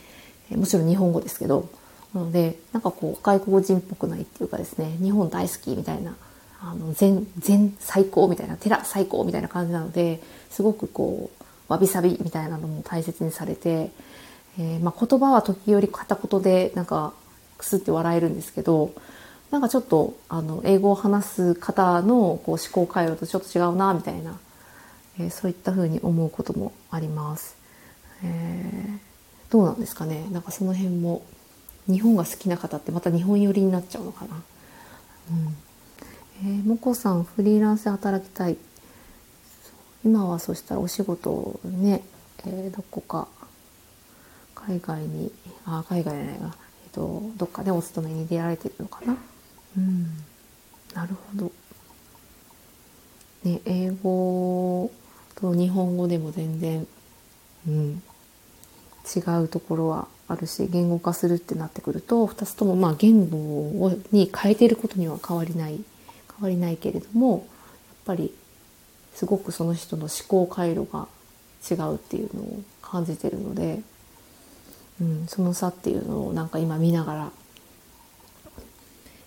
[0.51, 1.69] もちろん日本語ですけど
[2.13, 6.15] なのでなんかこう外国人っぽくないっていうかですね日本大好きみたいな
[6.61, 13.91] あの全全最高みたいな寺最高みたいな感じなのですごくこうわびさびみたいなのも大切にされて、
[14.57, 17.13] えー、まあ、言葉は時折片言でなんか
[17.57, 18.93] くすって笑えるんですけど
[19.51, 24.39] なんかちょっとあの英語を話す方のこう思考回路とちょっと違うなみたいな、
[25.19, 27.54] えー、そういったふうに思うこともあります。
[28.25, 30.25] えー、どうなんですかね。
[30.31, 31.23] なんかその辺も
[31.87, 34.41] 日本が好きな方ってまた日本寄りになっちゃうのかな。
[35.31, 35.57] うん。
[36.43, 38.57] えー、もこさんフリーランスで働きたい。
[40.03, 42.03] 今はそしたらお仕事をね、
[42.45, 43.27] えー、どこか
[44.53, 45.31] 海外に
[45.65, 49.17] あ海外じゃないな、えーと、どっかでお勤めに出られてるのかな。
[49.77, 50.03] うん。
[50.93, 51.51] なるほど。
[53.43, 54.91] ね英語
[55.35, 56.87] と日本語でも全然
[57.67, 58.03] うん、
[59.05, 65.83] 違うところはあるし言語化するってなってくると2つともまあ言語をに変えていることには変わりない変
[66.41, 67.41] わりないけれどもやっ
[68.05, 68.33] ぱり
[69.13, 71.07] すごくその人の思考回路が
[71.69, 73.81] 違うっていうのを感じてるので、
[75.01, 77.31] うん、その差っていうのをなんか今見ながら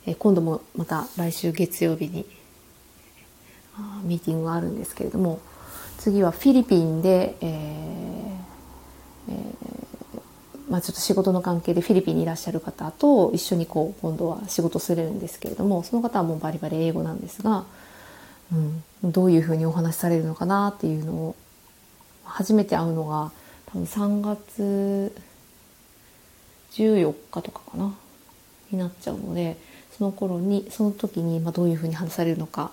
[0.07, 2.25] え今度もまた来週月曜日に
[4.05, 5.41] ミーティングがあるんですけれども
[5.99, 8.19] 次はフィリピンで、えー
[9.29, 9.68] えー、
[10.69, 17.65] まあ、ちょっと仕事の関係でフィリピンにいらっしゃる方と一緒にこう今度は仕事するんですけれどもその方はもうバリバリ英語なんですが、
[18.53, 18.57] う
[19.07, 21.37] ん、どういうふうにお話しされるのかなっていうのを
[22.25, 23.33] 初めて会うのが
[23.67, 25.15] 多分3月
[26.73, 27.95] 14日とかかな
[28.71, 29.57] になっちゃうので
[29.97, 32.71] その頃にその時にまどういうふうに話されるのか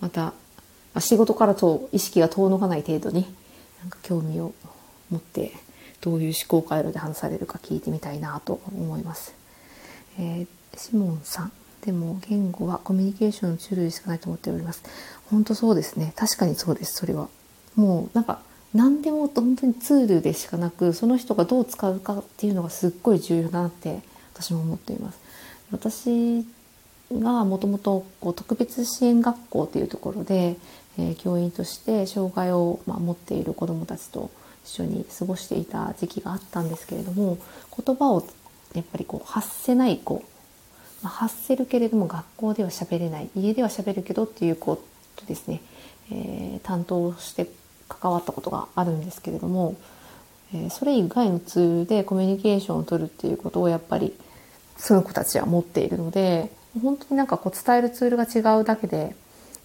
[0.00, 0.34] また、
[0.98, 3.26] 仕事からと意識が遠のかない程度に
[3.80, 4.52] なんか興味を
[5.10, 5.52] 持って
[6.06, 9.34] どういう思考回路で話されるか聞いてみたいなと思います。
[10.20, 11.52] えー、シモンさん
[11.84, 14.84] でも言語はコミュニケーションのツールしかないと思っております。
[15.30, 16.12] 本当そうですね。
[16.14, 16.92] 確かにそうです。
[16.92, 17.28] それは。
[17.74, 18.40] もうなんか
[18.72, 24.00] 何でも本当にツールでしかなくその人がどう使うかっていうのがすっごい重要だなって
[24.32, 25.18] 私も思っています。
[25.72, 26.46] 私
[27.12, 30.56] がもともと特別支援学校っていうところで
[30.98, 34.30] えー、教員として障害を、まあ、持っている子どもたちと
[34.66, 37.38] 一緒に過ごしていた時期があったんですけれども
[37.86, 38.26] 言葉を
[38.74, 40.24] やっぱりこう発せない子、
[41.02, 44.76] ま、発せるけれども学校では喋れない家では喋るけどっていう子
[45.14, 45.62] とですね、
[46.10, 47.48] えー、担当して
[47.88, 49.76] 関わったことがあるんですけれども、
[50.52, 54.12] えー、それ以外のツールでコミュニケーションを取るっていうことをやっぱり
[54.76, 56.50] その子たちは持っているので
[56.82, 59.14] 本当になんかこう伝えるツールが違うだけで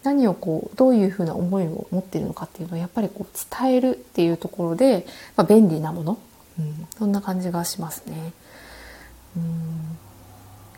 [0.03, 6.19] 何をこうどういうふうな思いを持っているのかっていうのをやっぱりこう伝えるっていうところで、まあ、便利なもの、
[6.59, 8.33] うん、そんな感じがしますね。
[9.37, 9.97] うん。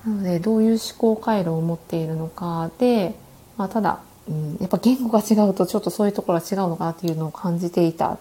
[0.05, 3.15] なのでどういう思考回路を持っているのかで、
[3.57, 8.19] まあ、ただ、うん、やっぱ言語が違うとちょっとそういうところは違うのかなっていうのを感じていた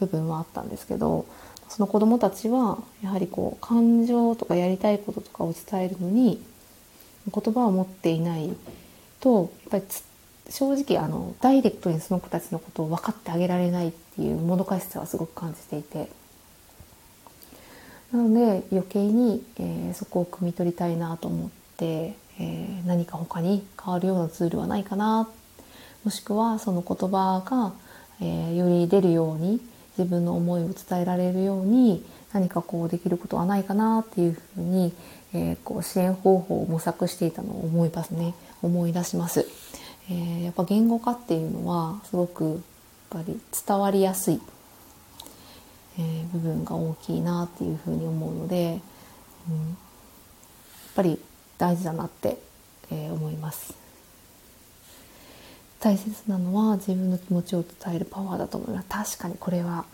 [0.00, 1.26] 部分はあったんですけど
[1.68, 6.42] その子どもたちはやはりこう感情とかやりたいこととかを伝えるのに
[7.30, 8.50] 言葉を持っていない
[9.20, 9.84] とやっぱり
[10.50, 16.08] 正直あのダイレクトにその子たちのことを分かってあげられないっていうもどかしさはすごく感じていて。
[18.12, 25.28] なので余計に、えー、そこを汲み取りたいなと思って、えー、何か他に変わるようなツールはないかな。
[26.04, 27.74] もしくはその言葉が、
[28.20, 29.60] えー、より出るように
[29.98, 34.94] 自分の思いを伝えられるように何かこうできることはないかなっていうふうに、
[35.34, 38.34] えー、こう支援方法を模索していたのを思いますね。
[38.62, 39.46] 思い出します、
[40.10, 42.56] えー、やっぱ言語化っていうのはすごくやっ
[43.10, 44.40] ぱり伝わりやすい、
[45.98, 48.80] えー、部分が大きいなっていうふうに思うので、
[49.48, 49.76] うん、やっ
[50.94, 51.18] ぱり
[51.58, 52.38] 大事だなって、
[52.90, 53.74] え思います。
[55.80, 59.84] 大切なのは自分の気持ちを伝えるパワーだと思います確かにこれは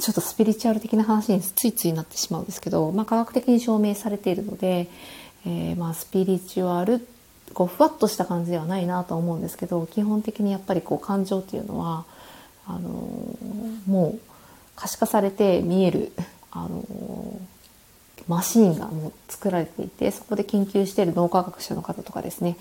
[0.00, 4.88] ちょっとスピリチュアル的な話についついなってしまうんですけど、まあ、科学的に証明されているので、
[5.46, 7.06] えー、まあスピリチュアル
[7.54, 12.04] こうふわっとした感じではないなと思うんですけど基本的にやっぱりこう感情っていうのは
[12.66, 14.20] あのー、もう
[14.76, 16.12] 可視化されて見える、
[16.50, 22.56] あのー、マシーンがもう作られていてそこで研究している脳科学者の方とかですね、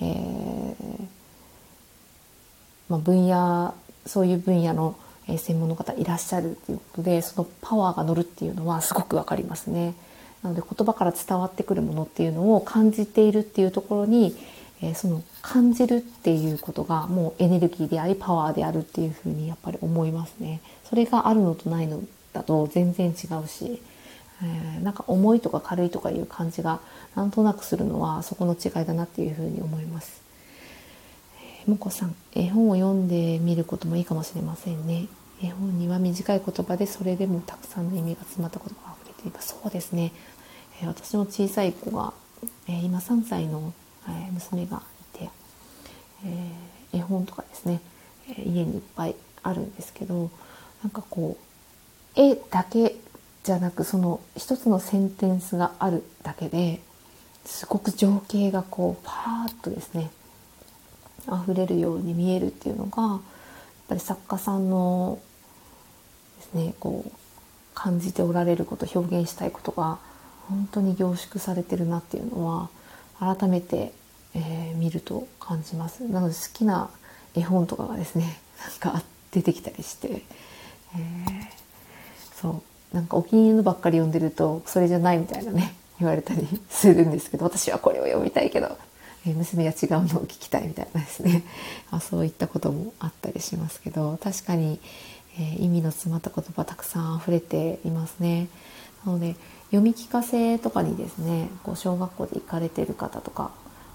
[0.00, 1.08] えー
[2.88, 3.74] まあ、分野
[4.06, 4.96] そういう分野の
[5.28, 9.94] 専門の方いらっしゃるということでそのパワーが乗るっていうのはすごく分かりますね。
[10.42, 14.36] なので言葉から伝わってくるものっていうのを感じているっていうところに、
[14.82, 20.60] えー、その感じるっていうことがもうエネルギーでありパワーであるっていうふうにやっぱり思いますね。
[20.84, 23.12] それがあるのとないのだと全然違
[23.42, 23.82] うし、
[24.42, 26.80] えー、なんか重いとか軽いとかいう感じが
[27.14, 30.20] なんとなくするのはそこの違いだなっていうふうに思います。
[31.70, 35.06] もこさん絵本を読んでみることもいいかもしれませんね
[35.42, 40.12] 絵本には短い言葉でそれでもたくさんの意味が詰まった言葉が溢れていますそうですね、
[40.82, 42.12] え私の小さい子が、
[42.68, 43.72] え今3歳の、
[44.08, 44.82] え娘が
[45.14, 45.30] いて、
[46.92, 47.80] え、絵本とかですね、
[48.28, 50.30] え家にいっぱいあるんですけど
[50.82, 51.36] なんかこ
[52.16, 52.96] う絵だけ
[53.42, 56.80] じゃなくその一つのセンテンスがあるだけで
[57.44, 60.10] すごく情景がこうパーッとですね
[61.26, 63.20] 溢れるように見えるっていうのがやっ
[63.88, 65.18] ぱり作家さんの
[66.38, 67.12] ですねこう
[67.74, 69.98] 感じておられること表現したいことが
[70.50, 72.68] 本当に凝縮されてるなっていうのは
[73.18, 73.92] 改めて、
[74.34, 76.04] えー、見ると感じます。
[76.04, 76.90] なので好きな
[77.34, 78.40] 絵本とかがですね
[78.82, 82.62] なんか出てきたりして、えー、そう。
[82.94, 88.76] なんかお気に入りのばっかり読んでるとそれじゃないみたいなね言われたりするんですけど私はこれを読みたいけど
[89.26, 91.44] え娘が違うのを聞きたいみたいなですね、
[91.90, 94.80] あ、そういったこともあったりしますけど確かに、
[95.38, 98.48] えー、意味の詰まった言葉たくさん溢れていますね。
[99.04, 99.36] なので
[99.70, 103.52] 読み聞かせとかにですねこう小学校で行かれてる方とか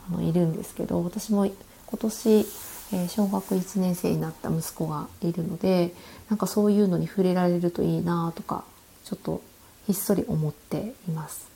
[0.10, 1.56] あのいるんですけど私も今
[2.00, 5.94] 年、えー、小学1年生になった息子がいるので
[6.30, 8.64] なんかそういうのに触れられるといいなとか
[9.04, 9.42] ちょっと
[9.86, 11.48] ひっそり思っています。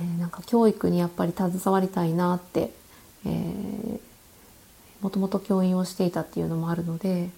[0.00, 2.70] えー、なんか教育にやっぱり携わりたいなって、
[3.24, 4.00] えー、
[5.00, 7.30] もともと教員をしていたっていうのもあるので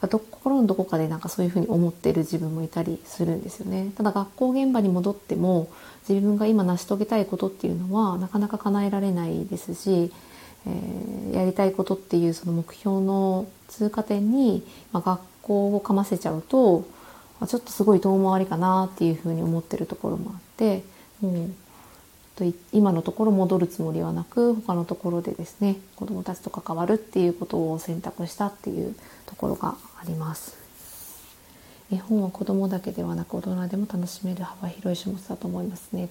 [0.00, 3.90] 心のどこかでなんかそういうふうに思っている自分もいたりするんですよね。
[3.96, 5.68] ただ学校現場に戻っても
[6.08, 10.12] 自分が今成し遂げたいことっていうのはなかなか叶えられないですし、
[10.66, 16.84] えー、やりたいことっていうその目標の通過点に、まあ、学校をかませちゃうと
[17.46, 20.84] ちょっとすごい遠回りかなっていうふうに思ってるところもあって
[21.20, 21.50] もう
[22.36, 28.94] と今のところ戻るつもりはなく他のところでですね子どもたちと関わるっていうことを選択したっていう
[29.34, 30.56] ところがあります。
[31.92, 36.08] 絵本は子どもだけではなく大人でも楽しめる幅広い書物だと思いますね。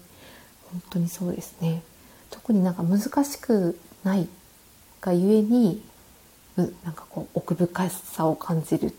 [0.72, 1.82] 本当にそうですね。
[2.30, 4.28] 特になんか難しくない
[5.02, 5.82] がゆえに
[6.56, 8.94] なんかこう奥深さを感じるっ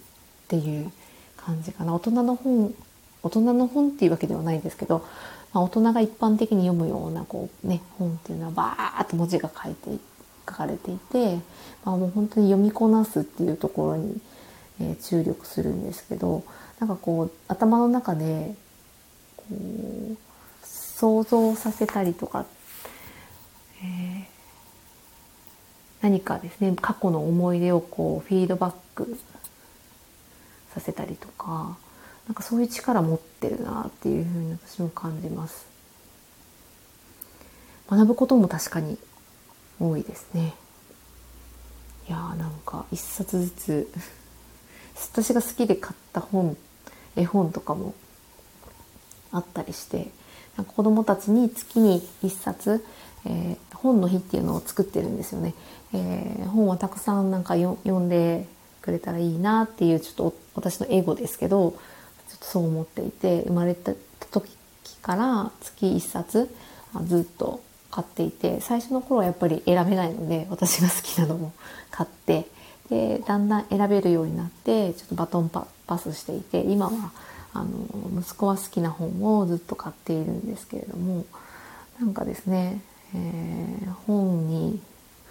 [0.49, 0.91] ていう
[1.37, 2.75] 感じかな大人の本
[3.23, 5.05] 大人の本っていうわけではないんですけど
[5.55, 9.97] まあ、大人が一般的に読むようなこう、ね、本っていうのはバーッと文字が書いて
[10.49, 11.37] 書かれていて、
[11.85, 14.21] まあ、もう本当に読みこなすっていうところに、
[14.81, 16.45] え、注力するんですけど
[16.81, 18.55] なんかこう頭の中で
[19.37, 20.17] こう
[20.63, 22.47] 想像させたりとか、
[23.83, 24.25] えー、
[26.03, 29.17] 何かですね過去の思い出をこうフィードバック
[30.73, 31.77] させたりとか
[32.27, 35.67] なんかそういう力持ってるなっていうふうに私も感じます。
[37.89, 38.97] 学ぶことも確かに
[39.81, 40.55] 多いですね
[42.09, 43.93] いやーなんか一冊ずつ
[45.13, 46.57] 私が好きで買った本
[47.17, 47.95] 絵本とかも
[49.33, 50.09] あったりして
[50.57, 52.85] なんか子どもたちに月に1冊、
[53.25, 55.55] えー、本の日っていうのを作ってるんですよね。
[55.93, 58.47] えー、本はたくさんなんか読んで
[58.83, 61.71] くれたらいいなっていうちょっと私のエゴですけど
[62.29, 63.93] ちょっとそう思っていて生まれた
[64.31, 64.57] 時
[65.03, 66.55] から月1冊
[67.07, 67.61] ずっと
[67.95, 71.53] 買っていて最初の頃はやっぱり選べないので私が好きなのも
[71.93, 72.45] 買って
[72.91, 77.13] でだんだん選べるようになってちょっとバトンパスしていて今は
[77.53, 77.71] あの
[78.21, 81.25] 息子は好きな本をずっと買っているんですけれども
[82.01, 82.81] なんかですね、
[83.15, 84.81] えー、本に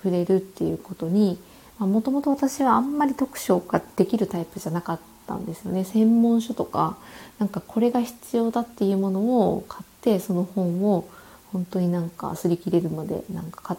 [0.01, 1.38] 触れるっていうことに
[1.80, 5.84] もともと私はあんまり読書ができるタイプじゃなかったんですよね。
[5.84, 6.95] 専門書とか
[7.39, 11.09] なんかこれが必要だっていうものを買ってその本を
[11.54, 13.78] 本当になんか擦り切れるまでなんか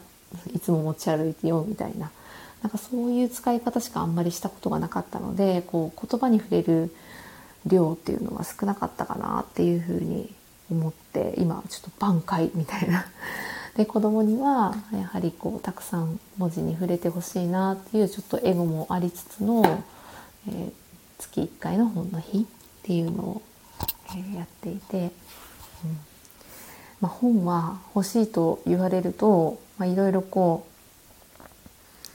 [0.54, 2.10] いつも持ち歩いてよみたいな
[2.62, 6.94] なんかそういう使い方しかあんまりしたことがなかったのでこう言葉に触れる
[7.66, 10.32] 量っていうのは少なかったかなっていうふうに
[10.70, 13.06] 思って今ちょっと挽回みたいな。
[13.76, 19.64] で子供にはやはりこうたくさん文字に触れてほしいなっていうちょっとエゴもありつつの、
[20.46, 20.72] えー、
[21.18, 22.44] 月1回の本の日っ
[22.84, 23.42] ていうのを、
[24.10, 25.10] えー、やっていて、
[25.84, 25.98] うん
[27.04, 30.66] まあ、本は欲しいと言われるといろいろこ
[31.38, 31.42] う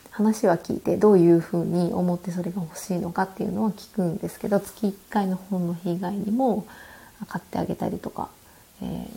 [0.10, 6.66] 話は聞いてどういうふうに思ってそれが欲しいのかっていうのは聞くんですけど月1回の本の日以外にも
[7.28, 8.30] 買ってあげたりとか、
[8.82, 9.08] え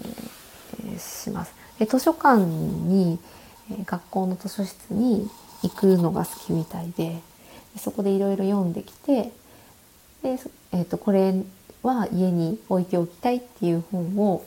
[0.89, 1.55] ー、します。
[1.79, 3.19] で図書館に
[3.87, 5.27] 学校の図書室に
[5.63, 7.19] 行くのが好きみたいで
[7.79, 9.33] そこでいろいろ読んできて
[10.23, 10.39] で、
[10.73, 11.35] えーと、これ
[11.83, 14.45] は家に置いておきたいっていう本を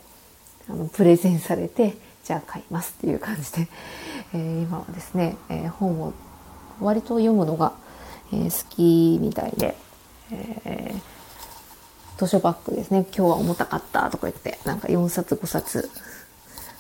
[0.69, 3.67] あのプレゼンされてじゃあ買いますっていう感じで、
[4.33, 6.13] えー、今はですね、えー、本を
[6.79, 7.73] 割と読むのが、
[8.33, 9.75] えー、好きみたいで、
[10.31, 10.95] え
[12.17, 15.89] 図書バッグですね今日は重たかったとか言ってなんか4冊5冊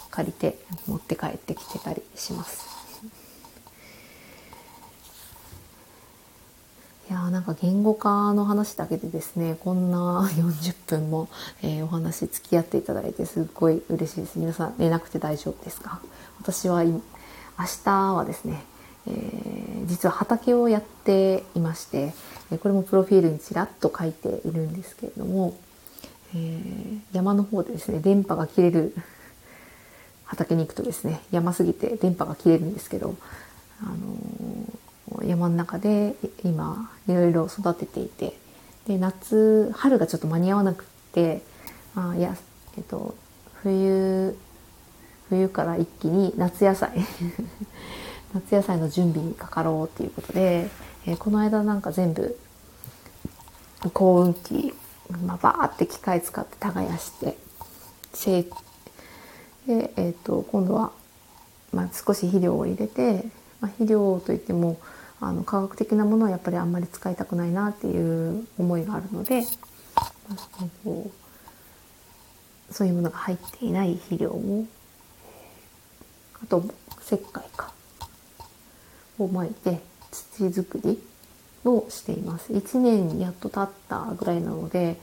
[0.09, 0.57] 借りて
[0.87, 2.74] 持って帰ってきてたりします。
[7.09, 11.29] いやなんか言語化の話だけでですねこんな 40分も、
[11.61, 14.39] えー、お話付き合っていただいてすっごい嬉しいです。
[14.39, 15.99] 皆さん寝なくて大丈夫ですか？
[16.41, 17.01] 私は明
[17.83, 18.63] 日はですね、
[19.07, 22.13] えー、実は畑をやっていまして
[22.61, 25.55] これもプロフィールにちらっと書いているんですけれども、
[26.33, 28.95] えー、山の方でですね電波が切れる
[30.25, 33.15] 畑に行くとですね山すぎて電波が切れるんですけど、
[33.81, 34.73] あのー、
[35.23, 38.37] 山の中で今いろいろ育てていて
[38.87, 41.41] で夏春がちょっと間に合わなくって
[41.95, 42.35] あいや、
[42.77, 43.15] えっと、
[43.61, 44.37] 冬
[45.29, 46.91] 冬から一気に夏野菜
[48.33, 50.69] 夏野菜の準備にかかろうっていうことで、
[51.05, 52.37] えー、この間なんか全部
[53.93, 54.73] 耕運機、
[55.25, 57.37] まあ、バーって機械使って耕して
[59.67, 60.91] で、えーと、今度は、
[61.73, 63.25] まあ、少し肥料を入れて、
[63.59, 64.77] まあ、肥料といっても
[65.21, 69.43] あの科学的なものはやっぱりあんまり使いたくないなっていう思いがあるので、
[72.71, 74.65] そういうものが入っていない肥料を
[76.43, 76.63] あと
[77.01, 77.71] 石灰か
[79.17, 81.01] をまいて土作り
[81.63, 82.53] をしています。
[82.53, 84.97] 1年やっと経ったぐらいなので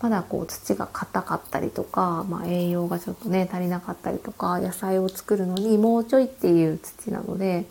[0.00, 7.66] まだこう土が硬かったりとか、まあ、栄養がちょっとね足りなかったりとか野菜を作るのにもうちょいっていう土なので、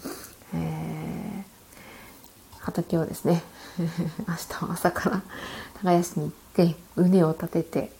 [0.54, 1.26] えー、
[2.68, 3.43] 畑をですね
[3.80, 5.22] 明日は朝から
[5.82, 7.91] 耕しに行って畝を立てて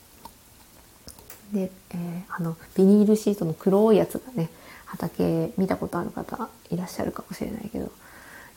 [1.54, 4.50] で、えー、あのビニールシートの黒いやつがね
[4.86, 7.92] 畑見たことある方いらっしゃるかもしれないけど、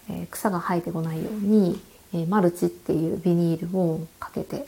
[0.09, 1.81] えー、草が生えてこないように、
[2.13, 4.65] えマルチっていうビニールをかけて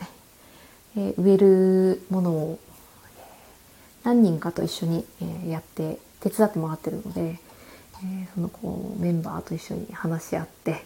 [0.97, 2.59] え植えるものを
[4.05, 5.05] 何人かと一緒に、
[5.45, 7.39] えやって手伝ってもらってるので、
[8.05, 10.85] えそのこうメンバーと一緒に話し合って、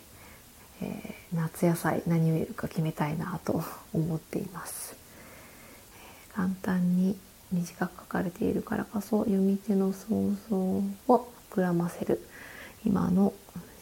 [0.82, 3.62] え夏野菜何植えるか決めたいなと
[3.92, 4.96] 思っています。
[6.30, 7.16] え簡単に
[7.52, 10.84] 短く書かれているからこそ読み手の想像を
[11.52, 12.20] 膨らませる
[12.84, 13.32] 今の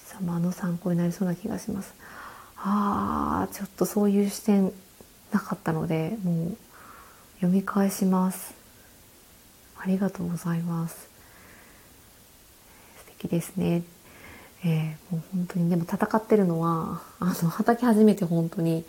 [0.05, 1.95] 様の参考になりそうな気がします。
[2.57, 4.73] あーちょっとそういう視点
[5.31, 6.57] なかったのでもう
[7.37, 8.55] 読み返します
[9.77, 11.11] ありがとうございます
[12.99, 13.83] 素敵ですね
[14.67, 18.85] えー、もう本当にでも戦ってるのはあの畑始めて本当に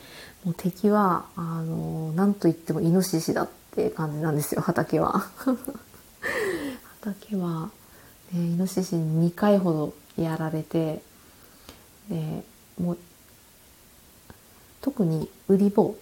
[0.46, 5.28] もう敵はあの何と言ってもイノシシだって感じなんですよ畑は。
[7.02, 7.70] 畑は、
[8.32, 11.02] ね、イノシシに2回ほどやられて
[12.10, 12.44] で
[12.80, 12.98] もう
[14.82, 15.96] 特にウリ坊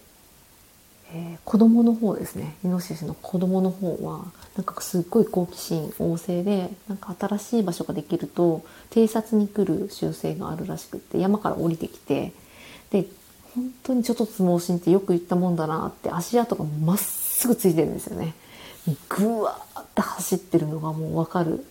[1.16, 2.56] えー、子供の方ですね。
[2.64, 4.24] イノシシの子供の方は
[4.56, 12.32] なんかすっごい好奇心旺盛でなんか新しい場所ができると偵察に来る習性があるらしくって山から降りてきて
[12.90, 13.06] で
[13.54, 18.34] 本当にちょっとつ盲信ってよく言ったもんだなって足跡がまっすぐついてるんですよね。
[19.08, 21.64] ぐわーって走ってるのがもうわかる。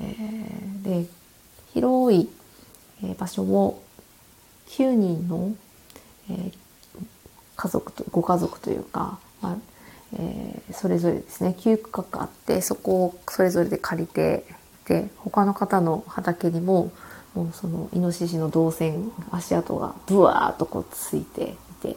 [0.00, 1.06] えー、で
[1.74, 2.28] 広い
[3.18, 3.82] 場所を
[4.68, 5.54] 9人の、
[6.30, 6.52] えー、
[7.56, 9.56] 家族とご家族というか、まあ
[10.14, 11.54] えー、それぞれですね。
[11.58, 14.44] 9区画あってそこをそれぞれで借りて
[14.86, 16.90] で他の方の畑にも
[17.34, 21.96] もうそのイノシシの動線足跡がブワーッとこうついていて、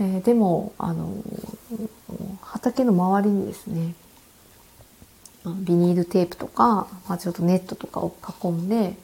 [0.00, 1.12] えー、でもあの
[2.40, 3.94] 畑の周りにですね
[5.46, 8.94] ビニールテープとか、まあ、ちょっとネットとかを囲んで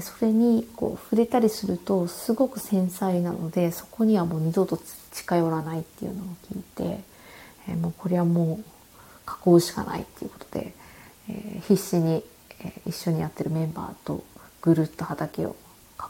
[0.00, 4.78] それにこう触れたりするとすごく繊細なのでそこにはもう二度と
[5.12, 7.00] 近寄らないっていうのを聞いて、
[7.68, 8.60] えー、もうこれはも
[9.46, 10.74] う囲うしかないっていうことで、
[11.28, 12.22] えー、必死に、
[12.60, 14.24] えー、一緒にやってるメンバーと
[14.62, 15.56] ぐるっと畑を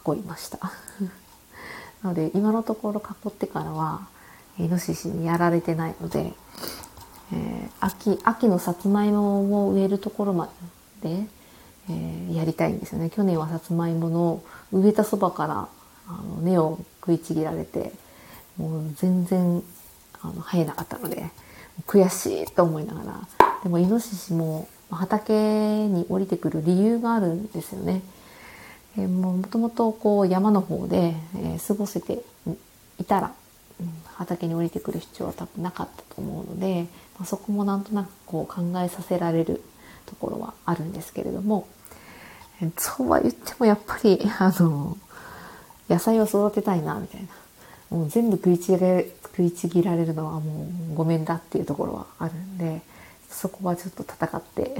[0.07, 0.59] 囲いました。
[2.03, 4.07] なので今のところ囲ってからは
[4.59, 6.33] イノシシにやられてないので、
[7.33, 10.49] え、秋秋のさつまいもを植えるところま
[11.03, 11.27] で
[11.89, 13.11] え、やりたいんですよね。
[13.11, 14.43] 去年はさつまいもの
[14.73, 15.69] 植えたそばから
[16.09, 17.93] あの根を食いちぎられて
[18.57, 19.63] もう全然
[20.23, 21.31] あの生えなかったので
[21.87, 23.29] 悔しいと思いながら
[23.63, 28.03] でもイノシシも畑に降りてくる理由があるんですよね。
[28.97, 32.23] え、もともとこう山の方で、え、過ごせて
[32.99, 33.33] いたら、
[33.81, 36.87] うん、畑に降りてくる必要は多分なかったと思うので、
[37.19, 39.63] まあ、そこもなんとなくこう考えさせられる
[40.07, 41.67] ところはあるんですけれども
[42.63, 44.97] えそうは言ってもやっぱりあの
[45.89, 47.29] 野菜を育てたいなみたいな
[47.91, 52.81] もう全部食いちぎられ食いちぎられるのはもうごめんだっていうところはあるんで
[53.29, 54.77] そこはちょっと戦って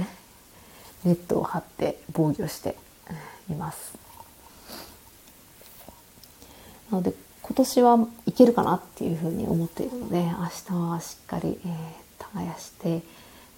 [1.03, 2.75] ネットを張って防御して
[3.49, 3.97] います。
[6.91, 10.31] なので今年はいけるかなっていうふうに思っているので明
[10.67, 13.01] 日はしっかり、えー、耕して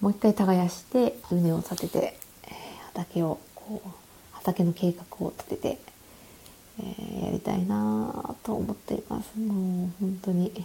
[0.00, 2.52] もう一回耕して畝を立てて、えー、
[2.86, 3.88] 畑をこう
[4.32, 5.78] 畑の計画を立てて、
[6.82, 9.38] えー、やりたいなと思っています。
[9.38, 10.64] もう本当に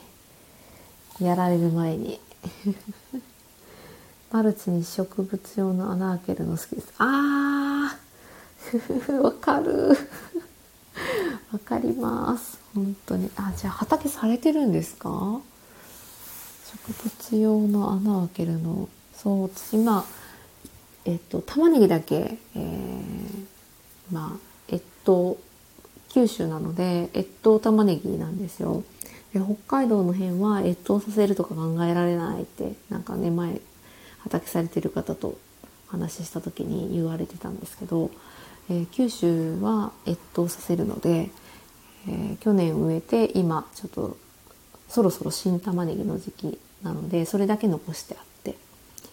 [1.20, 2.20] やられる前に。
[4.32, 6.94] マルチに植物用の穴開けるの好きです。
[6.98, 9.98] あー わかる。
[11.54, 12.58] わかります。
[12.74, 13.30] 本当に。
[13.36, 15.40] あじゃあ畑されてるんですか？
[16.88, 18.90] 植物用の穴開けるの。
[19.16, 20.06] そう今
[21.06, 23.46] えっと玉ねぎだけ、えー、
[24.12, 25.38] まあ越冬
[26.16, 28.86] 九州なので越冬玉ねぎなんですよ。
[29.34, 33.60] で北海道の辺は越冬させるとか考えられないってなんかね前
[34.20, 35.38] 畑されてる方と
[35.90, 38.12] お話しした時に言われてたんですけど、
[38.70, 41.30] えー、九州は越冬させるので、
[42.08, 44.16] えー、去年植えて今ちょっと
[44.88, 48.56] そろそろ新玉ねぎの時期なのでそれだけ残してあって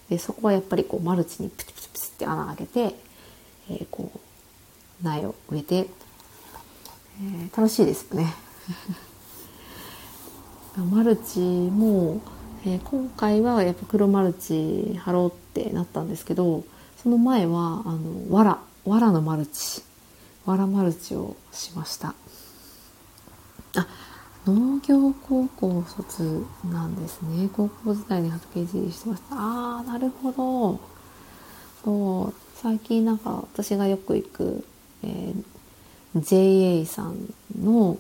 [0.09, 2.95] でそこはやっぱりこうマルチにプチプチプチって穴開けて、
[3.71, 5.89] えー、こう苗を植えて、
[7.23, 8.35] えー、楽しいですよね。
[10.91, 12.21] マルチも、
[12.65, 15.31] えー、今回はやっぱ黒マルチ貼ろうっ
[15.63, 16.65] てなったんですけど
[17.03, 19.83] その前はあのわらわらのマルチ
[20.47, 22.15] わらマルチをしました。
[23.77, 23.87] あ
[24.45, 27.49] 農業高校卒なんですね。
[27.53, 29.37] 高校時代に畑いじりしてました。
[29.37, 30.81] あーなるほど。
[31.85, 34.65] そう最近なんか私がよく行く
[35.03, 35.45] えー、
[36.17, 37.99] JA さんの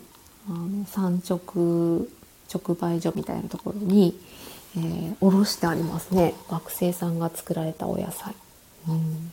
[0.48, 2.08] あの産直
[2.52, 4.18] 直売所みたいなところに、
[4.76, 6.34] えー、卸してありますね。
[6.50, 8.34] 学生さんが作られたお野菜、
[8.88, 9.32] うん、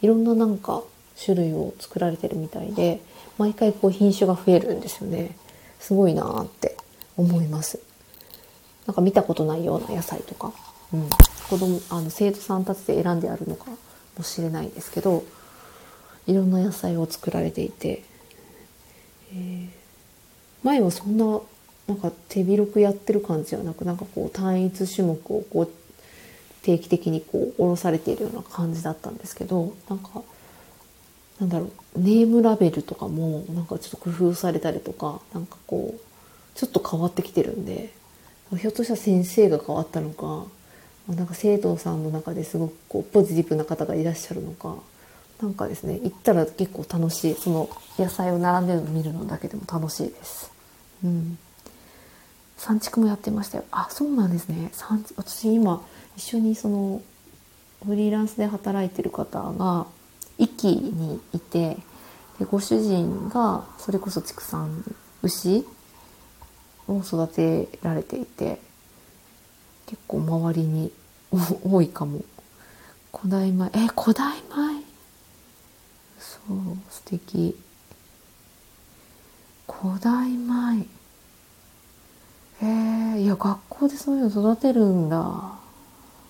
[0.00, 0.82] いろんななんか
[1.22, 3.00] 種類を作られてるみたいで
[3.38, 5.36] 毎回こう品種が増えるんですよね。
[5.78, 6.76] すごいなーって
[7.16, 7.80] 思います。
[8.86, 10.52] なんか見たことないような野菜とか、
[10.92, 11.08] うん、
[11.48, 13.66] 子供あの生徒さんたちで選んであるのか
[14.16, 15.22] もしれないですけど
[16.26, 18.02] いろんな野菜を作られていて、
[19.32, 19.68] えー、
[20.62, 21.40] 前はそんな
[21.88, 25.68] なんか手広くやってる感じではなくなんかこう単一種目をこう
[26.62, 30.22] 定期的にこう下ろされているような感じだったんですけどなんか
[31.40, 36.00] なんだろうネームラベルとかもなんかちょっと工夫されたりとかなんかこう
[36.54, 37.92] ちょっと変わってきてるんで
[38.56, 40.44] ひょっとしたら先生が変わったのか
[41.08, 44.76] なんか生徒さんの中ですごくこうポジティブな方がいらっしゃるのか
[45.42, 47.34] なんかですね行ったら結構楽しい。
[47.34, 47.68] その
[47.98, 50.52] 野菜を並んでるの見るのだけでも楽しいです、
[51.04, 51.36] うん、
[52.56, 53.64] 産畜もやってましたよ。
[53.72, 54.70] あそうなんですね。
[54.72, 55.82] 産私今
[56.16, 57.02] 一緒にその
[57.84, 59.86] フリーランスで働いてる方が
[60.38, 61.76] 壱岐にいて
[62.38, 64.84] でご主人がそれこそ畜産
[65.22, 65.66] 牛
[66.88, 68.60] を育てられていて
[69.86, 70.92] 結構周りに
[71.64, 72.22] 多いかも。
[73.12, 73.70] 古代米。
[73.74, 74.91] え古代米？
[76.46, 76.58] そう
[76.90, 77.56] 素敵。
[79.68, 80.86] 古代米。
[82.60, 85.58] えー、いや学校でそういうの育てるんだ。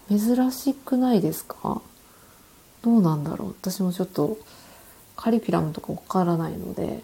[0.08, 1.80] 珍しくないですか？
[2.82, 3.48] どうなんだろう。
[3.60, 4.38] 私もちょっと
[5.16, 7.02] カリキュラムとかわからないので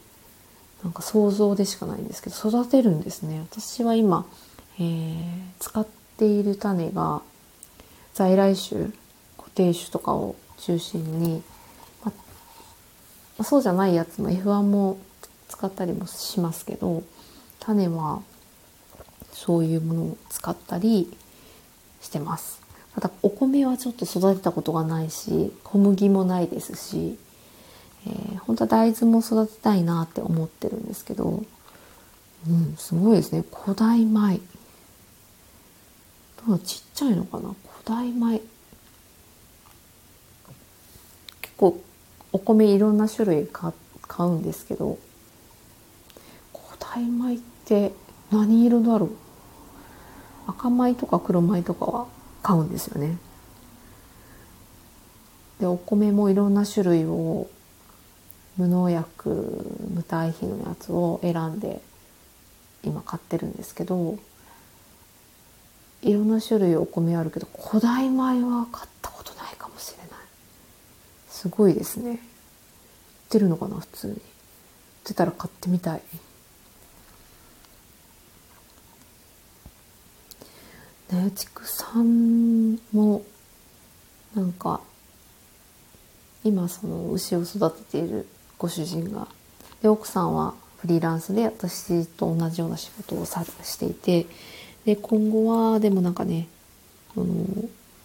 [0.82, 3.40] なんか想像でしかないんですけど育てるんですね。
[3.50, 4.26] 私は今、
[4.78, 5.22] えー、
[5.61, 5.86] 使っ
[6.16, 7.22] ている種が
[8.14, 8.90] 在来種
[9.36, 11.42] 固定種とかを中心に、
[13.45, 14.99] そうじゃないやつも F1 も
[15.49, 17.03] 使ったりもしますけど
[17.61, 18.22] 種は
[19.32, 21.16] そういうものを使ったり
[22.01, 22.61] してます。
[22.95, 27.16] ただお米はちょっと育てたことがないし小麦もないですし、
[28.07, 31.45] えー、本当は大豆も育てたいなって思ってるんですけど、
[32.49, 33.45] うん、すごいですね。
[33.53, 34.41] 古代米。
[36.47, 37.55] どうちっちゃいのかな？
[37.84, 38.41] 古代米。
[41.41, 41.80] 結構
[42.32, 43.72] お米いろんな種類買
[44.20, 44.98] うんですけど
[46.52, 47.92] 古代米って
[48.30, 49.10] 何色だろう？
[50.46, 52.06] 赤米とか黒米とかは
[52.42, 53.18] 買うんですよね。
[55.60, 57.48] でお米もいろんな種類を
[58.56, 59.30] 無農薬
[59.92, 61.80] 無堆肥のやつを選んで
[62.84, 64.18] 今買ってるんですけど
[66.02, 70.08] いろんな種類お米あるけど古代米は買ったことないかもしれない
[71.39, 72.11] すごいですね。
[72.11, 72.18] 売っ
[73.28, 74.14] てるのかな普通に。
[74.14, 74.20] 売っ
[75.05, 76.03] てたら買ってみたい。
[81.12, 83.22] ね畜産も
[84.34, 84.80] なんか
[86.43, 88.26] 今その牛を育てている
[88.59, 89.28] ご主人が
[89.80, 94.26] で奥さんはフリーランスで私と同じような仕事をさしていて
[94.84, 96.49] で今後はでもなんかね
[97.16, 97.26] あの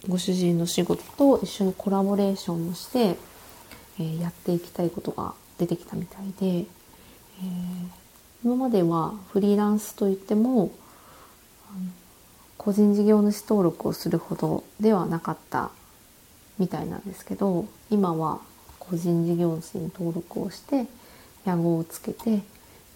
[0.08, 3.16] ご主人の仕事と一緒にコラボレーションをして、
[3.98, 6.64] えー、やっていきたいことが出てきたみたいで、えー、
[8.44, 10.70] 今まではフリーランスといっても
[12.58, 15.70] 個人事業主登録をするほどではなかった
[16.58, 18.40] みたいなんですけど今は
[18.78, 20.86] 個人事業主に登録をして
[21.44, 22.42] 屋号をつけて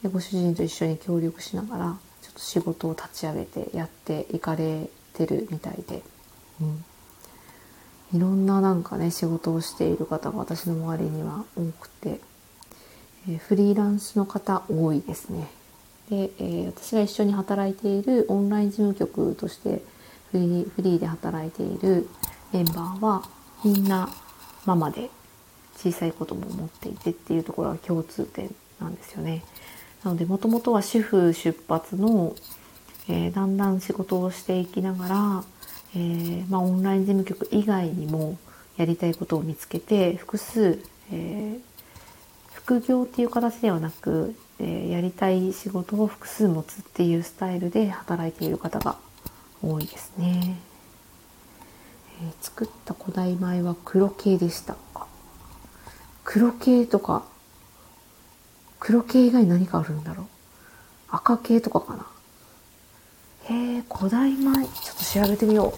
[0.03, 6.03] でご主人と一緒に協力しながらちょっと仕事を立ち上げてやっていかれてるみたいで、
[6.61, 6.85] うん、
[8.13, 12.21] いろんななんかね仕事をしている方が私の周りには多くて、
[13.29, 15.49] え、フリーランスの方多いですね。
[16.09, 19.83] で、え、私が一緒に働いているオンライン事務局として
[20.31, 22.09] フリーフリーで働いている
[22.53, 23.23] メンバーは
[23.65, 24.09] みんな
[24.65, 25.11] ママで
[25.77, 29.45] 小さい子供を持っていてっていうところが共通点なんですよね。
[30.03, 32.35] なのでもともとは主婦出発の、
[33.09, 35.45] えー、だんだん仕事をしていきながら、
[35.95, 38.39] えー、まあ、オンライン事務局以外にも
[38.77, 41.61] やりたいことを見つけて複数、えー、
[42.53, 48.99] 副業っていう形ではなくえやりたい仕事を複数持つっていうスタイルで働いている方が
[49.63, 50.59] 多いですね。
[52.21, 54.77] え、作った古代米は黒系でした。
[56.25, 57.25] 黒系とか、
[58.81, 60.27] 黒系以外に何かあるんだろう？
[61.11, 62.07] 赤系とかかな？
[63.51, 64.45] へえ、古代米。
[64.45, 64.65] ちょっ
[65.23, 65.73] と調べてみよ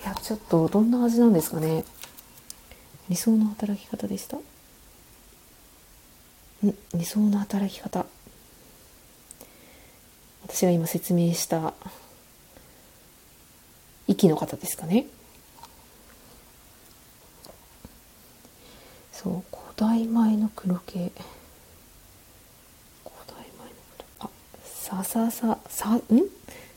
[0.00, 0.02] う。
[0.02, 1.84] いや、ちょっとどんな味なんですかね。
[3.08, 4.38] 理想の働き方でした。
[6.66, 8.06] ん理想の働き方
[10.44, 11.74] 私が今説明した
[14.06, 15.06] 息の方ですかね
[19.12, 21.10] そう古代米の黒系古
[23.26, 24.30] 代米の黒あ
[24.92, 26.02] ささささん？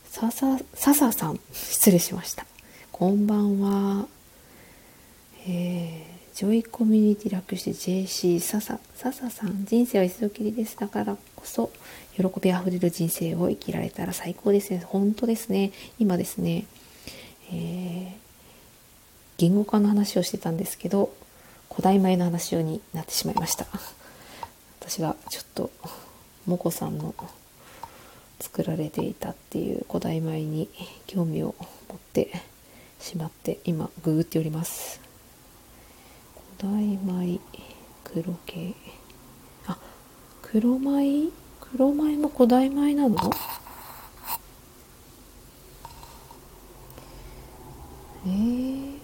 [0.05, 1.39] さささささん。
[1.51, 2.45] 失礼しました。
[2.93, 4.07] こんばんは。
[5.45, 9.65] えージョイコミュニティ楽して JC 笹笹さん。
[9.65, 11.71] 人生は一度きりですだからこそ
[12.15, 14.81] 喜びあふれる人生を生きられたら最高ですね。
[14.85, 15.73] 本当ですね。
[15.99, 16.65] 今ですね、
[17.51, 18.11] えー、
[19.37, 21.13] 言語化の話をしてたんですけど
[21.69, 23.67] 古代米の話になってしまいました。
[24.79, 25.69] 私がちょっと
[26.45, 27.13] もこさんの
[28.45, 30.69] 作られていたっていう古代米に
[31.07, 31.55] 興味を
[31.89, 32.31] 持って
[32.99, 35.01] しまって今ググっております。
[36.59, 37.39] 古代米
[38.03, 38.73] 黒系
[39.65, 39.77] あ
[40.41, 41.29] 黒米？
[41.59, 43.17] 黒米も古代米なの？
[48.27, 48.99] えー、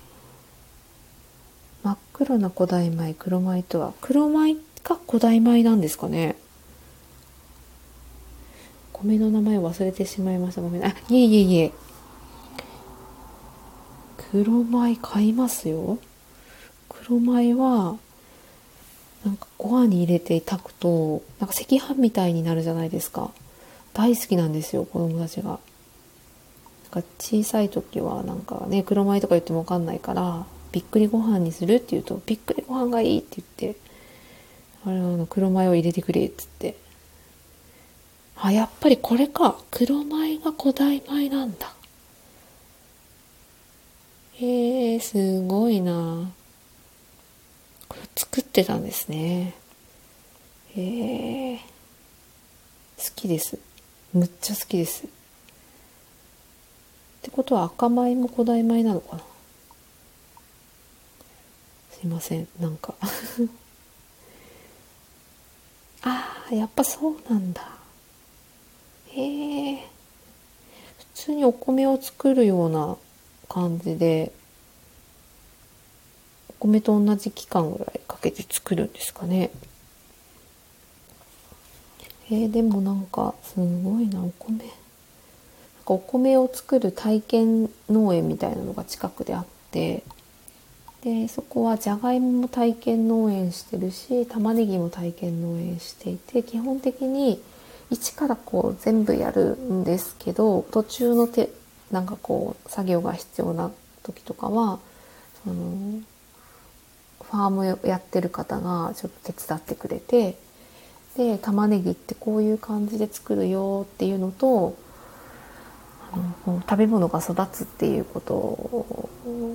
[1.83, 3.93] 真っ黒な古代米黒米とは？
[4.01, 6.37] 黒米か古代米なんですかね？
[9.03, 10.85] 米の名前を忘れてしまいましたごめん。
[10.85, 11.71] あいえいえいえ
[14.31, 15.97] 黒米買いますよ
[16.89, 17.97] 黒米は
[19.25, 19.37] なん。
[19.37, 21.49] かご飯に入れて炊くとなん。
[21.49, 23.31] か赤飯みたいになるじゃないですか
[23.93, 24.53] 大好きなん。
[24.53, 25.59] ですよ子供たちが
[26.93, 27.03] なん。
[27.03, 28.39] か小さい時はなん。
[28.41, 29.85] かね黒米とか言っても分かん。
[29.85, 33.79] ないからびっくりご飯にするって言うとびっくりご飯がいいって言って
[34.85, 36.75] あれあの黒米を入れてくれっつって
[38.43, 39.55] あやっぱりこれか。
[39.69, 41.71] 黒米が古代米なんだ。
[44.33, 46.31] へえすごいな。
[47.87, 49.53] これ作ってたんですね。
[50.75, 51.63] へえ好
[53.15, 53.59] きです。
[54.11, 55.03] むっちゃ好きです。
[55.03, 55.07] っ
[57.21, 59.23] てことは赤米も古代米なのかな。
[61.91, 62.95] すいませんなんか。
[66.01, 67.80] ああやっぱそうなんだ。
[69.13, 69.87] へえ
[70.97, 72.97] 普通にお米を作るような
[73.49, 74.31] 感じで
[76.49, 79.49] お米と同じ期間ぐらいかけて作るんですかね。
[82.29, 84.57] えー、でもなんかすごいなお米。
[84.57, 84.71] なんか
[85.85, 90.03] お米を作る体験農園みたいなのが近くであって
[91.03, 97.41] でそこはじゃがいもも体験農園してるし玉ねぎも体験農園していて基本的に
[97.91, 101.51] 一からこう全部やるんですけど途中の手
[101.91, 103.69] なんかこう作業が必要な
[104.01, 104.79] 時とかは
[105.43, 105.99] その
[107.21, 110.37] ファームやってる方がちょっと手伝ってくれて
[111.17, 114.75] で玉ねぎってこういう感じで作るよっていうのと
[116.45, 118.85] 食べ物が育つっていうこと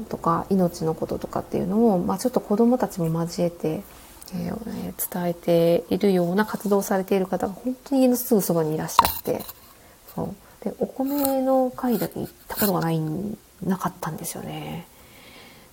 [0.08, 3.82] とか命のこととかっていうのを、まあ、ちょっと子どもたちも交えて、
[4.34, 9.44] えー、伝えているような活動をされている方が本当に家のすぐそばにいらっしゃって
[10.14, 10.34] そう。
[10.64, 13.00] でお米の会だけ行ったことがない
[13.62, 14.86] なかったんですよね。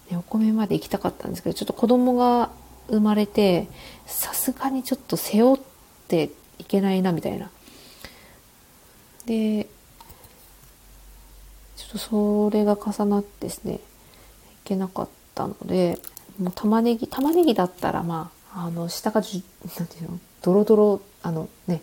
[0.09, 2.51] でお米まで行きたかったんですけどちょっと子供が
[2.89, 3.67] 生まれて
[4.05, 5.61] さすがにちょっと背負っ
[6.07, 6.29] て
[6.59, 7.49] いけないなみたいな。
[9.25, 9.67] で
[11.75, 13.79] ちょっとそれが重なってですねい
[14.63, 15.97] けなかったので
[16.39, 19.43] もう玉ねぎ玉ねぎだったらまああの下がじ
[19.77, 20.19] なんていうの？
[20.41, 21.81] ドロドロあのね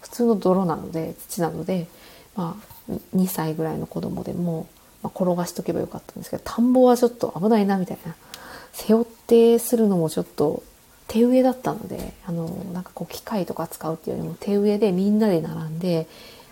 [0.00, 1.86] 普通の泥なので土なので
[2.34, 2.56] ま
[2.88, 4.66] あ2歳ぐらいの子供でも、
[5.02, 8.14] まあ、転がしとけばよかったんですけど田んぼはちょっと危ないなみたいな。
[8.72, 10.62] 背負ってするのもちょっと
[11.08, 16.06] 手植えだったのであのなんかこう機械とか使うっていうよりも手植えでみんなで並んで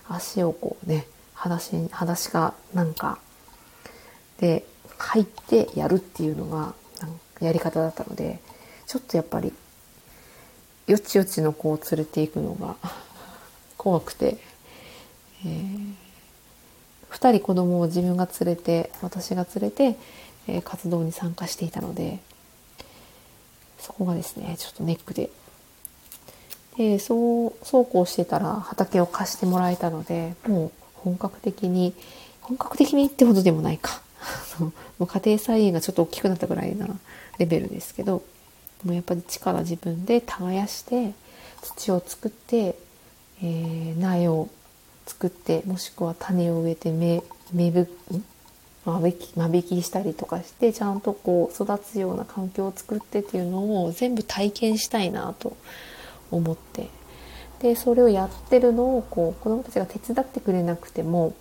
[0.08, 3.18] 足をこうね裸足裸足かなんか
[4.40, 4.64] で
[4.98, 6.74] 入ってやるっていうのが
[7.40, 8.40] やり方だったので
[8.86, 9.52] ちょっとやっぱり
[10.86, 12.76] よちよちの子を連れていくのが
[13.76, 14.38] 怖くて、
[15.44, 15.94] えー、
[17.10, 19.96] 2人子供を自分が連れて私が連れて、
[20.46, 22.20] えー、活動に参加していたので
[23.80, 25.30] そこがですねちょっとネックで。
[26.76, 31.94] でそうそうこうしてたら畑を貸してもらえたのでもう本格的に
[32.42, 34.02] 本格的にってほどでもないか。
[34.60, 36.86] もう家庭菜園がちょっと大きくなったぐらいな
[37.38, 38.22] レベルですけど
[38.86, 41.12] もうやっぱり力自分で耕して
[41.60, 42.78] 土を作って、
[43.42, 44.48] えー、苗を
[45.06, 47.22] 作ってもしくは種を植えて芽
[47.52, 47.88] 芽ぶ
[48.84, 55.56] 間引き間引きしたりとかしてちゃんとこう育つような環境を作ってっていうのを全部体験したいなと
[56.30, 56.88] 思って。
[57.58, 61.34] でそれをやってるのをこう子どもたちが手伝ってくれなくても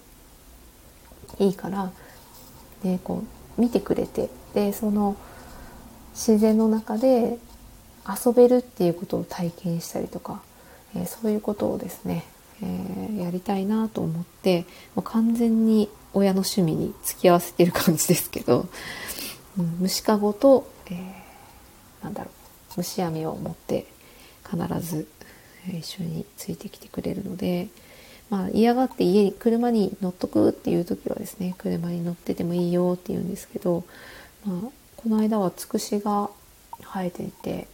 [1.40, 1.92] いいから
[2.82, 3.22] でこ
[3.58, 4.30] う見てくれて。
[4.56, 5.16] でその
[6.16, 7.38] 自然の中で
[8.08, 10.42] 遊べるっていうことを体験したりとか、
[10.96, 12.24] えー、そういうことをですね、
[12.64, 18.68] えー、やりたいなと思ってもう完全に親の趣味に付き合わせてる感じですけど、
[19.60, 22.34] うん、虫かごと、えー、なんだろう
[22.78, 23.86] 虫網を持って
[24.50, 25.08] 必ず
[25.68, 27.68] 一緒についてきてくれるので、
[28.30, 33.84] まあ、嫌がって家に車に乗っとくっていう時はですね車に乗っててもいいよって言うんですけど、
[34.46, 36.30] まあ、この間はつくしが
[36.82, 37.68] 生えていて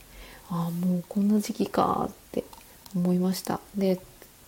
[0.50, 2.44] ああもうこんな時期かって
[2.96, 3.60] 思いました。
[3.76, 4.00] で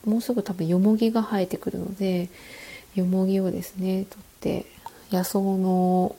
[0.06, 2.30] もうすぐ多分よもぎが生えてくるので
[2.96, 4.66] よもぎをですね取って
[5.12, 6.16] 野草の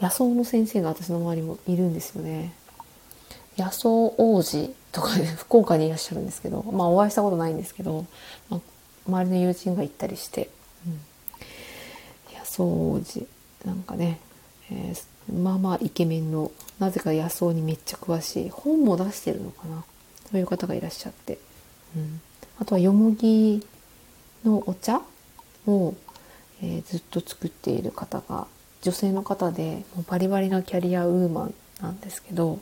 [0.00, 2.52] 野草の先生が私の周りもいるんですよね。
[3.56, 8.04] 野草王子とかで 福岡にいらっしゃるんですけど、まあお会いしたことないんですけど、
[8.50, 8.60] まあ、
[9.06, 10.50] 周りの友人が行ったりして、
[10.86, 11.00] うん、
[12.36, 13.26] 野草寺
[13.64, 14.20] なんかね、
[14.70, 19.84] えー、まあまあイケメンのなぜか野草にめっちゃ詳しい本も出してるのかな
[20.30, 21.38] そういう方がいらっしゃって、
[21.96, 22.20] うん、
[22.58, 23.64] あとはよもぎ
[24.44, 25.00] のお茶
[25.66, 25.94] を、
[26.62, 28.46] えー、ずっと作っている方が
[28.82, 32.58] 女性の方でもうバリバリのキャリアウーマンなんですけど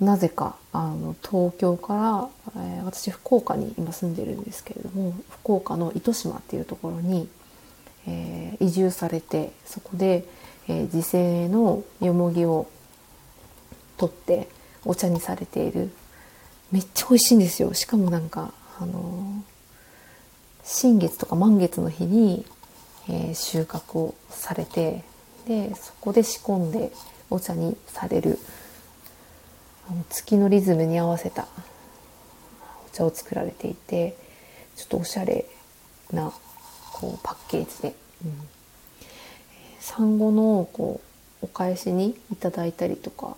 [0.00, 7.28] なぜかあの東京から、えー、私福岡に今住んでるんですけれども福岡の糸島っていうところに、
[8.06, 10.24] えー、移住されてそこで、
[10.68, 12.66] えー、自生のよもぎを
[13.96, 14.48] 取って
[14.84, 15.90] お茶にされている。
[16.72, 17.74] めっちゃ美味しいんですよ。
[17.74, 19.42] しかもなんかあの
[20.62, 22.46] 新月とか満月の日に、
[23.08, 25.02] え収穫をされて
[25.48, 26.92] でそこで仕込んで
[27.28, 28.38] お茶にされる。
[29.90, 31.48] あの月のリズムに合わせた
[32.86, 34.16] お茶を作られていて
[34.76, 35.46] ちょっとおしゃれ
[36.12, 36.32] な
[37.00, 37.94] こうパッケージで、
[38.24, 38.32] うん、
[39.78, 41.00] 産後のこ
[41.42, 43.36] うお返しにいただいたりとか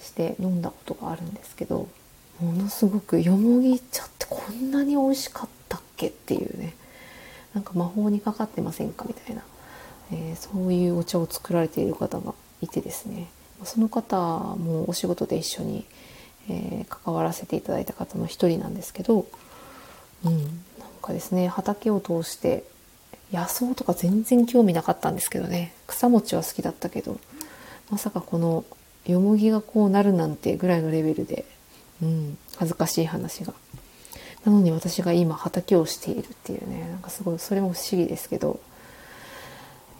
[0.00, 1.88] して飲んだことがあるんですけど
[2.40, 6.74] ものすごくよもぎ茶ってこんなに美味しかったっけっていうね。
[7.54, 9.42] なんか魔法にかかってませんかみたいな、
[10.12, 13.28] えー、そういうお茶を作られている方がいてですね。
[13.64, 15.84] その方もお仕事で一緒に、
[16.48, 19.26] えー、関わらせていただいた方の一人なんですけど、
[20.24, 20.48] うん、なん
[21.02, 22.64] かですね畑を通して
[23.32, 25.72] 野草とか全然興味なかったんですけどね。
[25.86, 27.18] 草餅は好きだったけど
[27.90, 28.64] まさかこの
[29.06, 31.44] よもぎがこうなるなんてぐらいのレベルで、
[32.02, 33.54] うん、恥ずかしい話が。
[34.44, 38.58] なのに私が今畑をしているっていうねなんかすごいそれも不思議ですけどやっ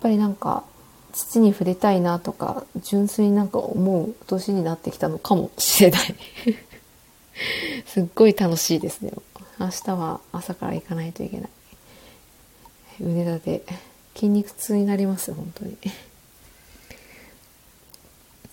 [0.00, 0.64] ぱりなんか
[1.12, 6.14] 土に触れたいなとか純粋になんか思う年になってきたのかもしれない。
[7.86, 9.12] すっごい楽しいですね。
[9.58, 11.50] 明日は朝から行かないといけない。
[13.00, 13.62] 腕立て
[14.14, 15.76] 筋肉痛になります本当に。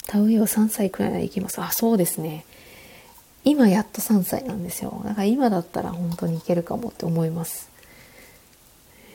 [0.07, 1.59] 田植えは3歳くらいなら行きます。
[1.59, 2.45] あそうですね。
[3.43, 5.01] 今やっと3歳なんですよ。
[5.03, 7.69] だから今だったら本当にいけるかもって思います。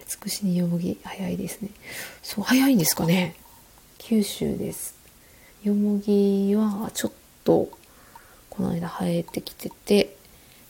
[0.07, 1.71] つくしによもぎ早いですね。
[2.23, 3.37] そう早いんですかね。
[3.99, 4.95] 九州です。
[5.63, 7.13] よもぎはちょっ
[7.45, 7.71] と
[8.51, 10.17] この間生えてきてて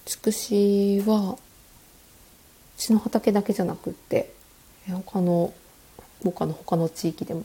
[0.05, 1.39] つくしはう
[2.77, 4.33] ちの畑だけじゃなくって
[4.89, 5.53] 他の
[6.25, 7.45] 他の他の地域でも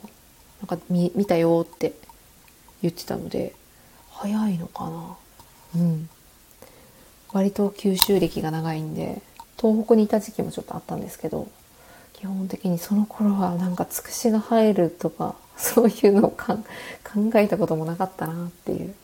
[0.62, 1.94] なんか見見たよって
[2.82, 3.54] 言ってたので
[4.12, 5.18] 早いのかな。
[5.76, 6.10] うん。
[7.34, 9.22] 割と九州歴が長いんで
[9.58, 11.48] 東北にいた時期もちょっとあったんですけど
[12.14, 16.58] 基本的にその頃はなんかつくしが生えるとか そういうのを考
[17.36, 18.96] えたこともなかったなっていう。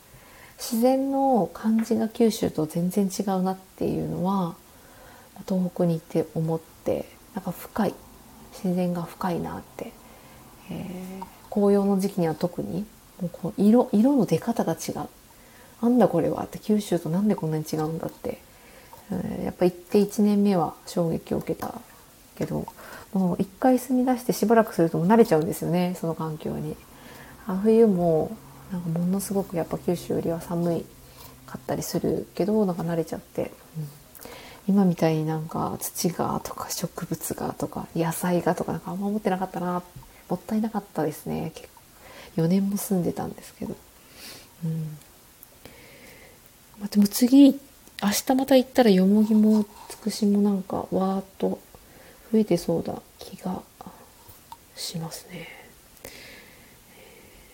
[0.58, 4.56] 自然の感じが九州と全然違うなっていうのは
[5.48, 7.06] 東北に行って思って
[7.36, 7.94] なんか深い
[8.54, 9.92] 自然が深いなって、
[10.72, 12.86] えー、紅葉の時期には特に
[13.22, 15.08] もうこう色色の出方が違う。
[15.82, 18.38] なんだこれはって九州となんでこんなに違うんだって、
[19.12, 21.74] えー、やっぱ行って1年目は衝撃を受けた
[22.36, 22.66] けど
[23.12, 26.76] もう一回住み出してしばらくすると慣れちゃうんですよねその環境に。
[27.48, 28.36] あ冬も
[28.72, 30.86] なんかものすごくやっぱ九州よりは寒い
[31.46, 33.88] かったりするけどなんか慣れちゃって、うん、
[34.68, 39.84] 今みたいになんか土がとか植物がとか野菜がとかなんかあんま思ってなかったな
[40.30, 41.52] もったいなかったですね
[42.38, 43.76] 4年も住んでたんですけど。
[44.64, 44.98] うん
[46.80, 51.60] まあ、でも次明日また行ったらよもぎもつくしもなんかわーっと
[52.32, 53.62] 増えてそうな気が
[54.76, 55.48] しますね。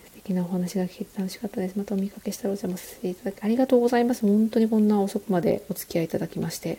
[0.06, 1.76] 素敵なお話が聞いて楽しかったです。
[1.76, 4.22] またお見かけしたらお邪魔させていただきありがとうございます。
[4.22, 6.78] 本当にこんな遅くまでお付き合いいただきまして、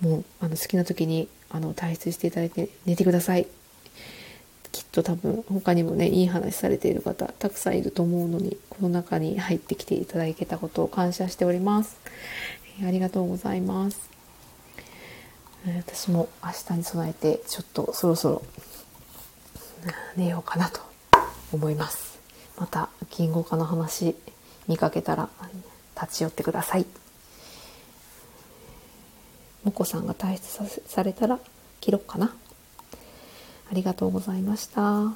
[0.00, 3.46] もうあの好きな時にあの退出していただいて寝てください。
[4.72, 11.96] きっと多分他にもねいい話されている方たくさんいると思うのにこの中に入ってきていただけたことを感謝しております。
[12.86, 14.16] ありがとうございます。
[15.74, 18.42] 私も明日に備えてちょっとそろそろ
[20.16, 20.80] 寝ようかなと
[21.52, 22.20] 思います
[22.56, 24.14] また言語化の話
[24.68, 25.28] 見かけたら
[26.00, 26.86] 立ち寄ってください
[29.66, 31.40] もこさんが退出されたら
[31.80, 32.32] 切ろうかな。
[33.68, 35.12] ありがとうございました。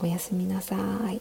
[0.00, 0.76] おやすみなさ
[1.10, 1.20] い。